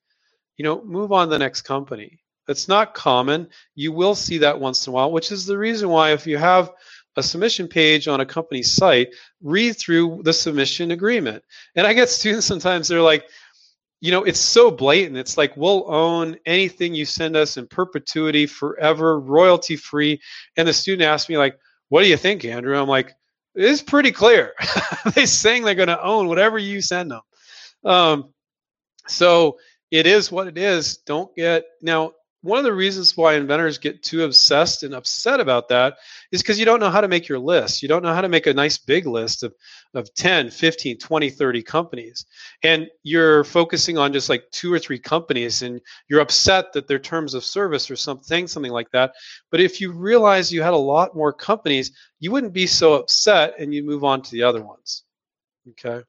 [0.57, 2.19] you know move on to the next company.
[2.47, 3.47] That's not common.
[3.75, 6.37] You will see that once in a while which is the reason why if you
[6.37, 6.71] have
[7.17, 9.09] a submission page on a company's site,
[9.41, 11.43] read through the submission agreement.
[11.75, 13.25] And I get students sometimes they're like,
[14.01, 15.15] you know, it's so blatant.
[15.15, 20.19] It's like we'll own anything you send us in perpetuity, forever, royalty free.
[20.57, 21.57] And the student asked me, like,
[21.89, 22.77] what do you think, Andrew?
[22.77, 23.13] I'm like,
[23.53, 24.53] it's pretty clear.
[25.13, 27.21] They're saying they're going to own whatever you send them.
[27.83, 28.33] Um,
[29.07, 29.59] so
[29.91, 30.97] it is what it is.
[30.97, 35.69] Don't get now one of the reasons why inventors get too obsessed and upset about
[35.69, 35.97] that
[36.31, 37.83] is because you don't know how to make your list.
[37.83, 39.53] You don't know how to make a nice big list of,
[39.93, 42.25] of 10, 15, 20, 30 companies.
[42.63, 45.79] And you're focusing on just like two or three companies and
[46.09, 49.13] you're upset that their terms of service or something, something like that.
[49.51, 53.53] But if you realize you had a lot more companies, you wouldn't be so upset
[53.59, 55.03] and you move on to the other ones.
[55.69, 56.01] Okay.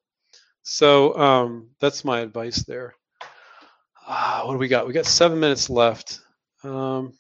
[0.63, 2.95] So um, that's my advice there.
[4.15, 4.87] Uh, what do we got?
[4.87, 6.21] We got seven minutes left.
[6.65, 7.15] Um,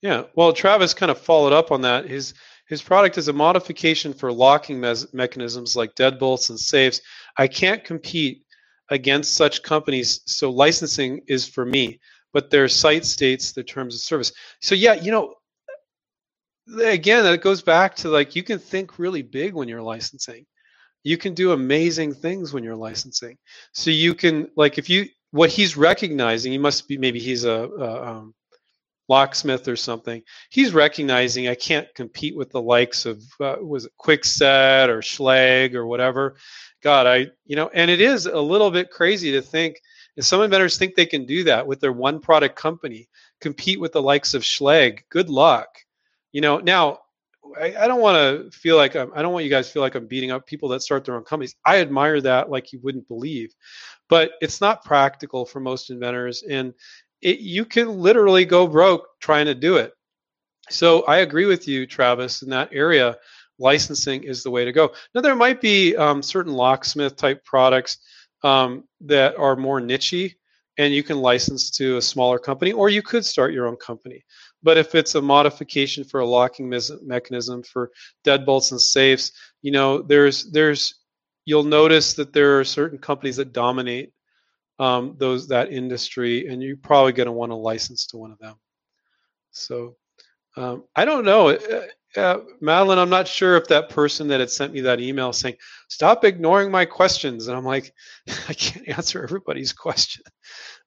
[0.00, 2.08] yeah, well, Travis kind of followed up on that.
[2.08, 2.34] His
[2.68, 4.80] his product is a modification for locking
[5.12, 7.00] mechanisms like deadbolts and safes.
[7.36, 8.44] I can't compete
[8.90, 11.98] against such companies, so licensing is for me.
[12.32, 14.30] But their site states the terms of service.
[14.60, 15.34] So yeah, you know,
[16.82, 20.46] again, it goes back to like you can think really big when you're licensing
[21.04, 23.36] you can do amazing things when you're licensing.
[23.72, 27.68] So you can like if you what he's recognizing, he must be maybe he's a,
[27.78, 28.34] a um,
[29.08, 30.22] locksmith or something.
[30.50, 35.74] He's recognizing I can't compete with the likes of uh, was it Kwikset or Schlage
[35.74, 36.36] or whatever.
[36.82, 39.76] God, I you know, and it is a little bit crazy to think
[40.16, 43.08] if some inventors think they can do that with their one product company,
[43.40, 45.00] compete with the likes of Schlage.
[45.10, 45.68] Good luck.
[46.34, 46.98] You know, now
[47.56, 49.82] I, I don't want to feel like I'm, I don't want you guys to feel
[49.82, 51.54] like I'm beating up people that start their own companies.
[51.64, 53.54] I admire that like you wouldn't believe,
[54.08, 56.74] but it's not practical for most inventors, and
[57.22, 59.92] it, you can literally go broke trying to do it.
[60.70, 63.16] So I agree with you, Travis, in that area.
[63.60, 64.92] Licensing is the way to go.
[65.14, 67.98] Now there might be um, certain locksmith type products
[68.42, 70.34] um, that are more nichey
[70.78, 74.24] and you can license to a smaller company or you could start your own company
[74.64, 77.90] but if it's a modification for a locking mes- mechanism for
[78.24, 79.30] deadbolts and safes
[79.62, 80.96] you know there's there's
[81.44, 84.12] you'll notice that there are certain companies that dominate
[84.80, 88.38] um, those that industry and you're probably going to want to license to one of
[88.38, 88.56] them
[89.52, 89.94] so
[90.56, 91.86] um, i don't know uh,
[92.16, 95.56] uh, Madeline, I'm not sure if that person that had sent me that email saying,
[95.88, 97.48] stop ignoring my questions.
[97.48, 97.92] And I'm like,
[98.48, 100.22] I can't answer everybody's question.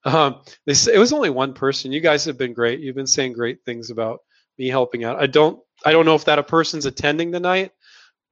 [0.07, 1.91] Um, they it was only one person.
[1.91, 2.79] You guys have been great.
[2.79, 4.21] You've been saying great things about
[4.57, 5.21] me helping out.
[5.21, 7.71] I don't, I don't know if that a person's attending tonight,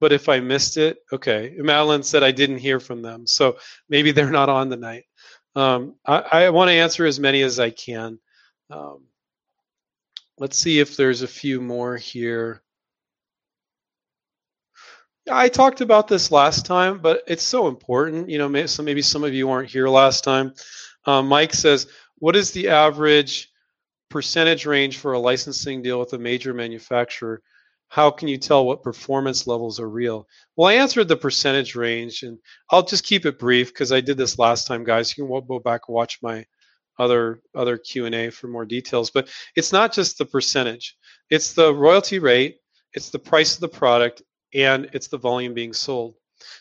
[0.00, 1.54] but if I missed it, okay.
[1.58, 3.26] Madeline said I didn't hear from them.
[3.26, 3.58] So
[3.90, 5.04] maybe they're not on the night.
[5.54, 8.18] Um, I, I want to answer as many as I can.
[8.70, 9.04] Um,
[10.38, 12.62] let's see if there's a few more here.
[15.30, 18.30] I talked about this last time, but it's so important.
[18.30, 20.54] You know, maybe, so maybe some of you weren't here last time.
[21.06, 21.86] Um, Mike says,
[22.18, 23.48] "What is the average
[24.10, 27.42] percentage range for a licensing deal with a major manufacturer?
[27.88, 30.26] How can you tell what performance levels are real?"
[30.56, 32.38] Well, I answered the percentage range, and
[32.70, 35.16] I'll just keep it brief because I did this last time, guys.
[35.16, 36.44] You can go back and watch my
[36.98, 39.10] other other Q and A for more details.
[39.10, 40.96] But it's not just the percentage;
[41.30, 42.58] it's the royalty rate,
[42.94, 44.22] it's the price of the product,
[44.54, 46.14] and it's the volume being sold.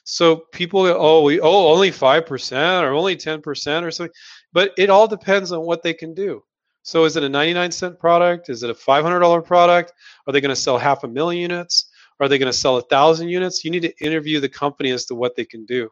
[0.04, 4.14] So people oh, we oh only five percent or only ten percent or something,
[4.56, 6.42] but it all depends on what they can do.
[6.82, 8.50] So is it a 99 cent product?
[8.50, 9.94] Is it a $500 product?
[10.26, 11.90] Are they going to sell half a million units?
[12.20, 13.64] Are they going to sell a thousand units?
[13.64, 15.90] You need to interview the company as to what they can do.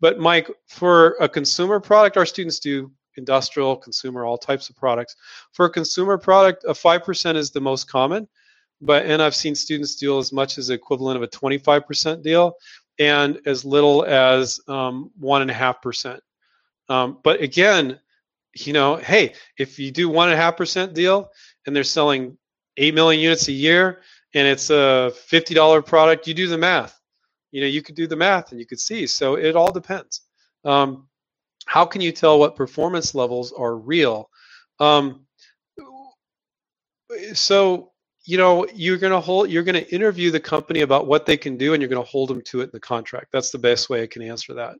[0.00, 5.14] But Mike, for a consumer product, our students do industrial, consumer, all types of products.
[5.52, 8.26] For a consumer product, a 5% is the most common
[8.80, 12.56] but and I've seen students deal as much as the equivalent of a 25% deal
[12.98, 16.20] and as little as um, one and a half percent.
[16.88, 17.98] Um, but again,
[18.64, 21.30] you know, hey, if you do one and a half percent deal
[21.66, 22.36] and they're selling
[22.76, 24.02] eight million units a year
[24.34, 26.98] and it's a fifty dollar product, you do the math.
[27.52, 29.06] You know, you could do the math and you could see.
[29.06, 30.22] So it all depends.
[30.64, 31.08] Um,
[31.66, 34.30] how can you tell what performance levels are real?
[34.78, 35.26] Um,
[37.34, 37.92] so
[38.24, 41.36] you know you're going to hold you're going to interview the company about what they
[41.36, 43.58] can do and you're going to hold them to it in the contract that's the
[43.58, 44.76] best way i can answer that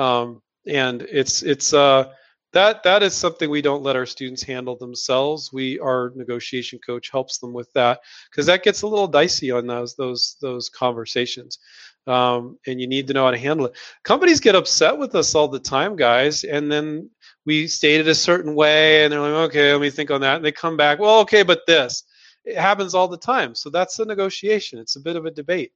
[0.00, 2.04] um, and it's it's uh
[2.52, 7.10] that that is something we don't let our students handle themselves we our negotiation coach
[7.10, 11.58] helps them with that because that gets a little dicey on those those those conversations
[12.06, 15.34] um, and you need to know how to handle it companies get upset with us
[15.34, 17.08] all the time guys and then
[17.44, 20.44] we stated a certain way and they're like okay let me think on that and
[20.44, 22.04] they come back well okay but this
[22.48, 23.54] it happens all the time.
[23.54, 24.78] So that's a negotiation.
[24.78, 25.72] It's a bit of a debate,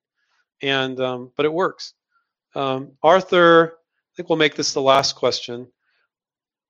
[0.63, 1.93] and um, but it works.
[2.55, 5.67] Um, Arthur, I think we'll make this the last question.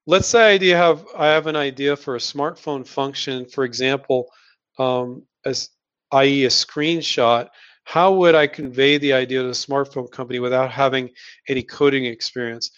[0.06, 4.30] Let's say I have I have an idea for a smartphone function, for example,
[4.78, 5.70] um, as
[6.12, 6.44] i.e.
[6.44, 7.48] a screenshot.
[7.84, 11.10] How would I convey the idea to a smartphone company without having
[11.48, 12.70] any coding experience?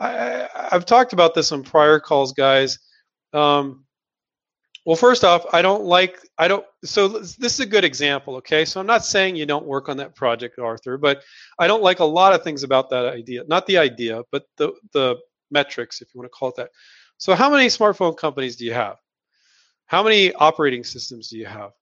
[0.00, 2.78] I, have talked about this on prior calls, guys.
[3.32, 3.84] Um,
[4.86, 8.64] well, first off, I don't like, I don't, so this is a good example, okay?
[8.64, 11.22] So I'm not saying you don't work on that project, Arthur, but
[11.58, 13.44] I don't like a lot of things about that idea.
[13.46, 15.16] Not the idea, but the, the
[15.50, 16.70] metrics, if you want to call it that.
[17.18, 18.96] So how many smartphone companies do you have?
[19.86, 21.72] How many operating systems do you have?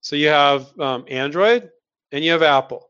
[0.00, 1.70] So you have um, Android
[2.12, 2.88] and you have Apple,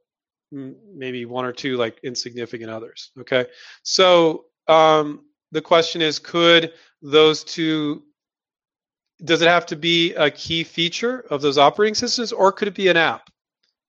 [0.51, 3.47] maybe one or two like insignificant others, okay?
[3.83, 6.73] So um, the question is, could
[7.03, 8.05] those two
[9.25, 12.75] does it have to be a key feature of those operating systems or could it
[12.75, 13.29] be an app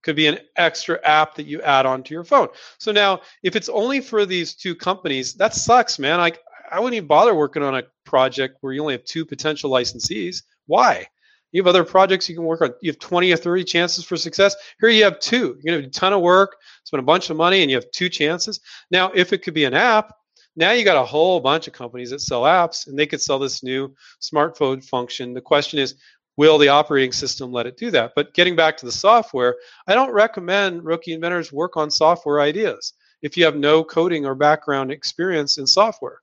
[0.03, 2.47] could be an extra app that you add onto your phone.
[2.77, 6.19] So now if it's only for these two companies that sucks man.
[6.19, 6.39] Like
[6.71, 10.43] i wouldn't even bother working on a project where you only have two potential licensees.
[10.67, 11.07] Why?
[11.51, 12.73] You have other projects you can work on.
[12.81, 14.55] You have 20 or 30 chances for success.
[14.79, 15.57] Here you have two.
[15.63, 17.89] You're to do a ton of work spend a bunch of money and you have
[17.91, 18.59] two chances.
[18.91, 20.11] Now if it could be an app
[20.59, 23.39] now you got a whole bunch of companies that sell apps and they could sell
[23.39, 25.33] this new smartphone function.
[25.33, 25.95] The question is,
[26.39, 28.13] will the operating system let it do that?
[28.15, 32.93] But getting back to the software, I don't recommend rookie inventors work on software ideas
[33.21, 36.21] if you have no coding or background experience in software.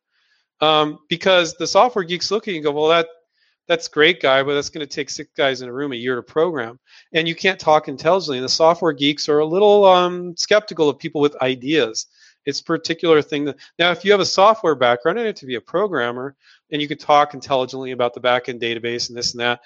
[0.62, 3.08] Um, because the software geeks look at you and go, well, that
[3.68, 6.16] that's great, guy, but that's going to take six guys in a room a year
[6.16, 6.78] to program,
[7.12, 8.38] and you can't talk intelligently.
[8.38, 12.06] And the software geeks are a little um, skeptical of people with ideas
[12.46, 15.60] it's particular thing that now if you have a software background and to be a
[15.60, 16.34] programmer
[16.70, 19.60] and you could talk intelligently about the backend database and this and that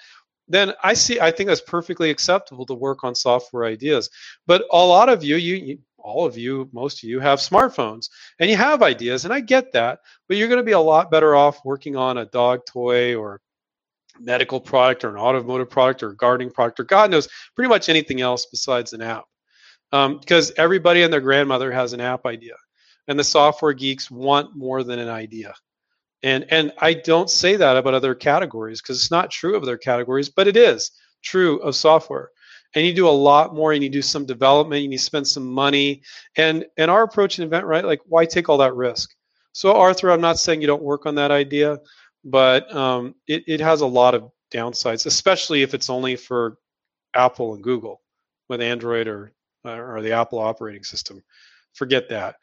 [0.51, 4.09] then i see i think that's perfectly acceptable to work on software ideas
[4.47, 8.09] but a lot of you you, you all of you, most of you have smartphones
[8.39, 11.11] and you have ideas, and I get that, but you're going to be a lot
[11.11, 13.41] better off working on a dog toy or
[14.19, 17.89] medical product or an automotive product or a gardening product or God knows pretty much
[17.89, 19.25] anything else besides an app.
[19.93, 22.55] Um, because everybody and their grandmother has an app idea,
[23.09, 25.53] and the software geeks want more than an idea.
[26.23, 29.77] And and I don't say that about other categories because it's not true of other
[29.77, 30.91] categories, but it is
[31.23, 32.29] true of software.
[32.73, 35.45] And you do a lot more, and you do some development, and you spend some
[35.45, 36.03] money.
[36.37, 39.13] And and our approach in InventRight like why take all that risk?
[39.53, 41.79] So Arthur, I'm not saying you don't work on that idea,
[42.23, 46.57] but um, it, it has a lot of downsides, especially if it's only for
[47.13, 48.01] Apple and Google
[48.47, 51.21] with Android or or the Apple operating system.
[51.73, 52.35] Forget that.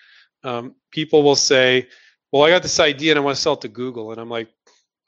[0.44, 1.88] Um, people will say,
[2.32, 4.30] "Well, I got this idea and I want to sell it to Google," and I'm
[4.30, 4.48] like,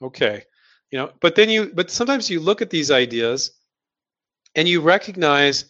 [0.01, 0.43] "Okay."
[0.91, 3.51] You know, but then you, but sometimes you look at these ideas
[4.55, 5.65] and you recognize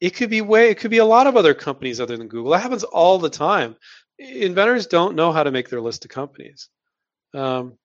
[0.00, 2.52] it could be way, it could be a lot of other companies other than Google.
[2.52, 3.76] That happens all the time.
[4.18, 6.68] Inventors don't know how to make their list of companies.
[7.34, 7.78] Um,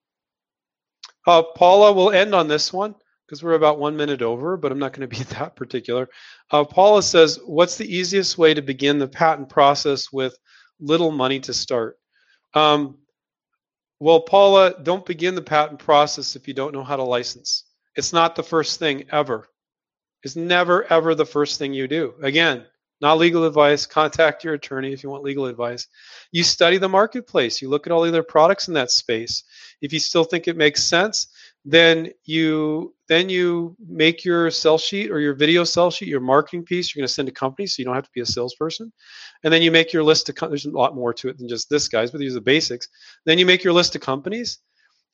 [1.28, 2.95] uh, Paula will end on this one
[3.26, 6.09] because we're about one minute over, but I'm not going to be that particular.
[6.49, 10.38] Uh, Paula says, What's the easiest way to begin the patent process with
[10.80, 11.97] little money to start?
[12.54, 12.97] Um,
[13.99, 17.66] well, Paula, don't begin the patent process if you don't know how to license.
[17.95, 19.47] It's not the first thing ever.
[20.24, 22.14] It's never, ever the first thing you do.
[22.22, 22.66] Again,
[23.02, 23.86] not legal advice.
[23.86, 25.88] Contact your attorney if you want legal advice.
[26.32, 27.62] You study the marketplace.
[27.62, 29.43] You look at all the other products in that space.
[29.82, 31.28] If you still think it makes sense,
[31.64, 36.64] then you then you make your sell sheet or your video sell sheet, your marketing
[36.64, 36.93] piece.
[36.93, 38.91] You're going to send to companies, so you don't have to be a salesperson.
[39.43, 40.36] And then you make your list of.
[40.36, 42.88] There's a lot more to it than just this, guys, but these are the basics.
[43.26, 44.59] Then you make your list of companies,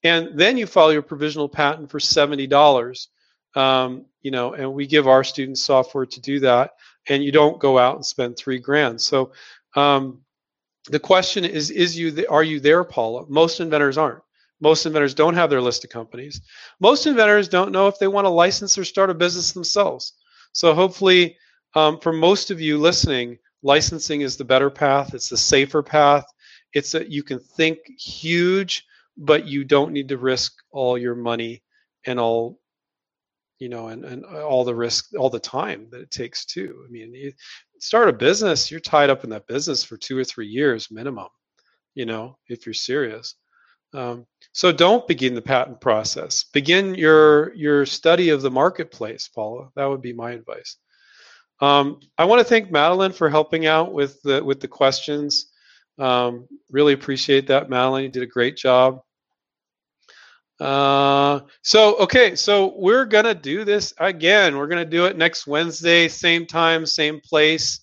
[0.03, 3.09] and then you file your provisional patent for seventy dollars.
[3.55, 6.71] Um, you know, and we give our students software to do that,
[7.09, 9.01] and you don't go out and spend three grand.
[9.01, 9.31] So.
[9.75, 10.21] Um,
[10.89, 13.25] the question is: Is you are you there, Paula?
[13.27, 14.21] Most inventors aren't.
[14.59, 16.41] Most inventors don't have their list of companies.
[16.79, 20.13] Most inventors don't know if they want to license or start a business themselves.
[20.51, 21.37] So hopefully,
[21.75, 25.13] um, for most of you listening, licensing is the better path.
[25.13, 26.25] It's the safer path.
[26.73, 28.83] It's that you can think huge,
[29.17, 31.63] but you don't need to risk all your money
[32.05, 32.59] and all,
[33.59, 36.83] you know, and, and all the risk, all the time that it takes too.
[36.87, 37.33] I mean, you
[37.79, 41.29] start a business, you're tied up in that business for two or three years minimum,
[41.93, 43.35] you know, if you're serious.
[43.93, 46.43] Um, so don't begin the patent process.
[46.43, 49.69] Begin your your study of the marketplace, Paula.
[49.75, 50.77] That would be my advice.
[51.59, 55.51] Um, I want to thank Madeline for helping out with the with the questions.
[55.97, 58.03] Um, really appreciate that, Madeline.
[58.03, 59.01] You did a great job.
[60.59, 64.57] Uh, so okay, so we're gonna do this again.
[64.57, 67.79] We're gonna do it next Wednesday, same time, same place.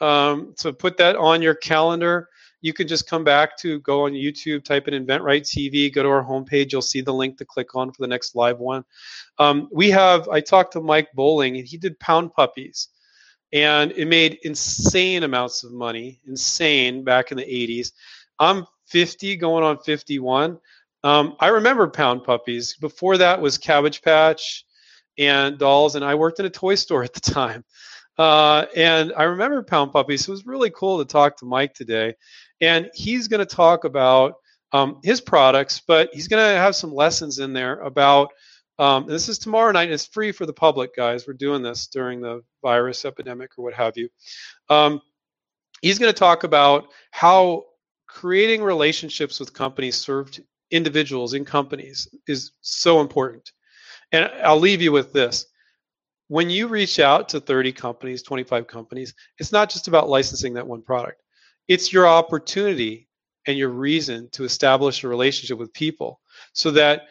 [0.00, 2.28] Um, so put that on your calendar
[2.60, 6.08] you can just come back to go on YouTube, type in InventRight TV, go to
[6.08, 6.72] our homepage.
[6.72, 8.84] You'll see the link to click on for the next live one.
[9.38, 12.88] Um, we have, I talked to Mike Bowling, and he did pound puppies.
[13.52, 17.92] And it made insane amounts of money, insane back in the 80s.
[18.38, 20.58] I'm 50, going on 51.
[21.02, 22.76] Um, I remember pound puppies.
[22.80, 24.64] Before that was Cabbage Patch
[25.18, 27.64] and dolls, and I worked in a toy store at the time.
[28.18, 30.26] Uh, and I remember Pound Puppies.
[30.26, 32.14] So it was really cool to talk to Mike today
[32.60, 34.34] and he's going to talk about
[34.72, 38.30] um, his products, but he's going to have some lessons in there about.
[38.78, 39.90] Um, this is tomorrow night.
[39.90, 41.26] It's free for the public, guys.
[41.26, 44.08] We're doing this during the virus epidemic or what have you.
[44.70, 45.02] Um,
[45.82, 47.64] he's going to talk about how
[48.06, 50.40] creating relationships with companies served
[50.70, 53.52] individuals in companies is so important.
[54.12, 55.46] And I'll leave you with this.
[56.28, 60.66] When you reach out to 30 companies, 25 companies, it's not just about licensing that
[60.66, 61.20] one product
[61.70, 63.06] it's your opportunity
[63.46, 66.20] and your reason to establish a relationship with people
[66.52, 67.02] so that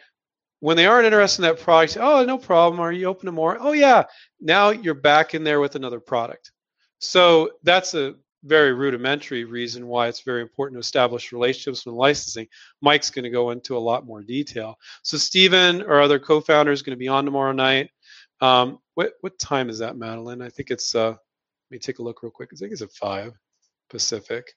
[0.60, 2.78] when they aren't interested in that product, oh, no problem.
[2.78, 3.56] Are you open to more?
[3.58, 4.02] Oh, yeah.
[4.38, 6.52] Now you're back in there with another product.
[6.98, 12.46] So that's a very rudimentary reason why it's very important to establish relationships when licensing.
[12.82, 14.76] Mike's going to go into a lot more detail.
[15.02, 17.88] So Stephen, our other co-founder, is going to be on tomorrow night.
[18.42, 20.42] Um, what what time is that, Madeline?
[20.42, 20.94] I think it's.
[20.94, 21.18] Uh, let
[21.70, 22.50] me take a look real quick.
[22.52, 23.32] I think it's at five.
[23.90, 24.54] Pacific.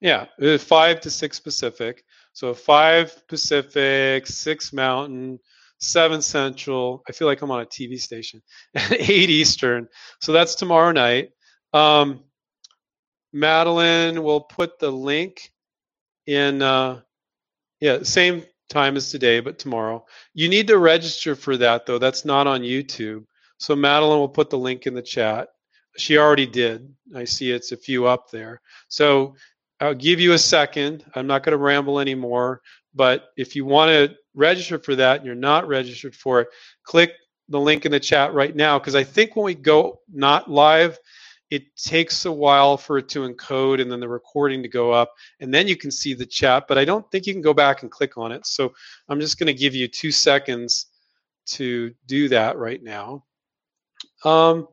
[0.00, 0.26] Yeah,
[0.58, 2.04] five to six Pacific.
[2.32, 5.40] So five Pacific, six Mountain,
[5.80, 7.02] seven Central.
[7.08, 8.40] I feel like I'm on a TV station.
[8.90, 9.88] eight Eastern.
[10.20, 11.30] So that's tomorrow night.
[11.72, 12.20] Um,
[13.32, 15.50] Madeline will put the link
[16.26, 16.62] in.
[16.62, 17.00] Uh,
[17.80, 20.04] yeah, same time as today, but tomorrow.
[20.34, 21.98] You need to register for that though.
[21.98, 23.24] That's not on YouTube.
[23.58, 25.48] So Madeline will put the link in the chat
[25.98, 26.92] She already did.
[27.14, 28.60] I see it's a few up there.
[28.88, 29.34] So
[29.80, 31.04] I'll give you a second.
[31.14, 32.62] I'm not going to ramble anymore.
[32.94, 36.48] But if you want to register for that and you're not registered for it,
[36.84, 37.12] click
[37.48, 40.98] the link in the chat right now because I think when we go not live,
[41.50, 45.12] it takes a while for it to encode and then the recording to go up
[45.40, 47.82] and then you can see the chat but i don't think you can go back
[47.82, 48.72] and click on it so
[49.08, 50.86] i'm just going to give you two seconds
[51.46, 53.24] to do that right now
[54.24, 54.68] um,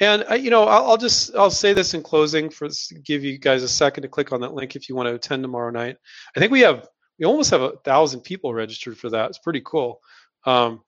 [0.00, 2.68] and I, you know I'll, I'll, just i'll say this in closing for
[3.04, 5.42] give you guys a second to click on that link if you want to attend
[5.42, 5.96] tomorrow night
[6.36, 6.88] i think we have
[7.18, 10.00] we almost have a thousand people registered for that it's pretty cool
[10.46, 10.82] um,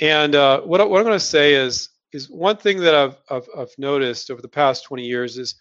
[0.00, 3.48] and uh, what, what i'm going to say is is one thing that I've, I've,
[3.56, 5.54] I've noticed over the past 20 years is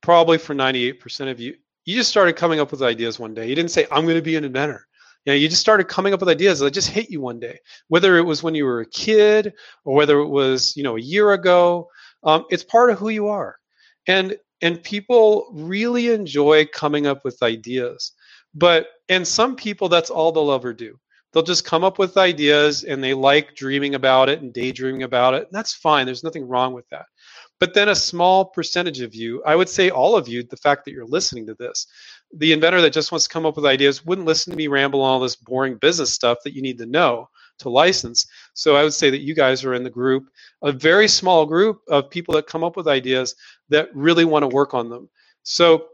[0.00, 1.54] probably for 98% of you,
[1.84, 3.46] you just started coming up with ideas one day.
[3.46, 4.86] You didn't say, I'm going to be an inventor.
[5.28, 7.58] You know, you just started coming up with ideas that just hit you one day,
[7.88, 9.52] whether it was when you were a kid
[9.84, 11.90] or whether it was, you know, a year ago.
[12.22, 13.56] Um, it's part of who you are.
[14.06, 18.12] And, and people really enjoy coming up with ideas.
[18.54, 20.98] But, and some people, that's all they'll ever do
[21.32, 25.34] they'll just come up with ideas and they like dreaming about it and daydreaming about
[25.34, 25.42] it.
[25.42, 26.06] And that's fine.
[26.06, 27.06] There's nothing wrong with that.
[27.60, 30.84] But then a small percentage of you, I would say all of you, the fact
[30.84, 31.86] that you're listening to this,
[32.34, 35.00] the inventor that just wants to come up with ideas wouldn't listen to me ramble
[35.02, 38.26] on all this boring business stuff that you need to know to license.
[38.54, 40.28] So I would say that you guys are in the group,
[40.62, 43.34] a very small group of people that come up with ideas
[43.68, 45.08] that really want to work on them.
[45.42, 45.88] So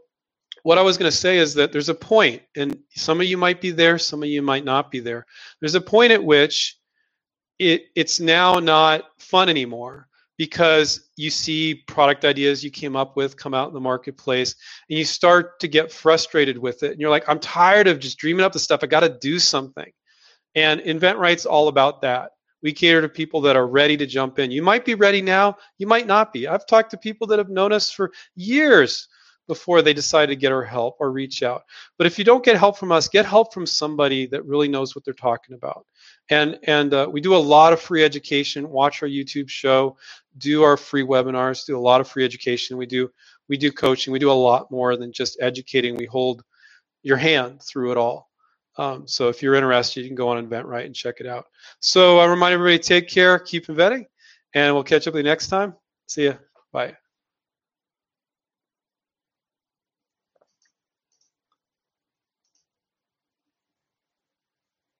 [0.63, 3.37] what I was going to say is that there's a point, and some of you
[3.37, 5.25] might be there, some of you might not be there.
[5.59, 6.77] There's a point at which
[7.59, 10.07] it it's now not fun anymore
[10.37, 14.55] because you see product ideas you came up with come out in the marketplace
[14.89, 18.17] and you start to get frustrated with it and you're like i'm tired of just
[18.17, 19.91] dreaming up the stuff i got to do something
[20.55, 22.31] and invent InventRight's all about that
[22.61, 25.55] we cater to people that are ready to jump in you might be ready now
[25.77, 29.07] you might not be i've talked to people that have known us for years
[29.47, 31.63] before they decide to get our help or reach out.
[31.97, 34.95] But if you don't get help from us, get help from somebody that really knows
[34.95, 35.85] what they're talking about.
[36.29, 38.69] And and uh, we do a lot of free education.
[38.69, 39.97] Watch our YouTube show,
[40.37, 42.77] do our free webinars, do a lot of free education.
[42.77, 43.09] We do
[43.49, 44.13] we do coaching.
[44.13, 45.95] We do a lot more than just educating.
[45.95, 46.43] We hold
[47.03, 48.29] your hand through it all.
[48.77, 51.45] Um, so if you're interested, you can go on InventRight and check it out.
[51.79, 54.05] So I remind everybody, take care, keep inventing,
[54.53, 55.75] and we'll catch up with you next time.
[56.07, 56.33] See ya.
[56.73, 56.97] Bye.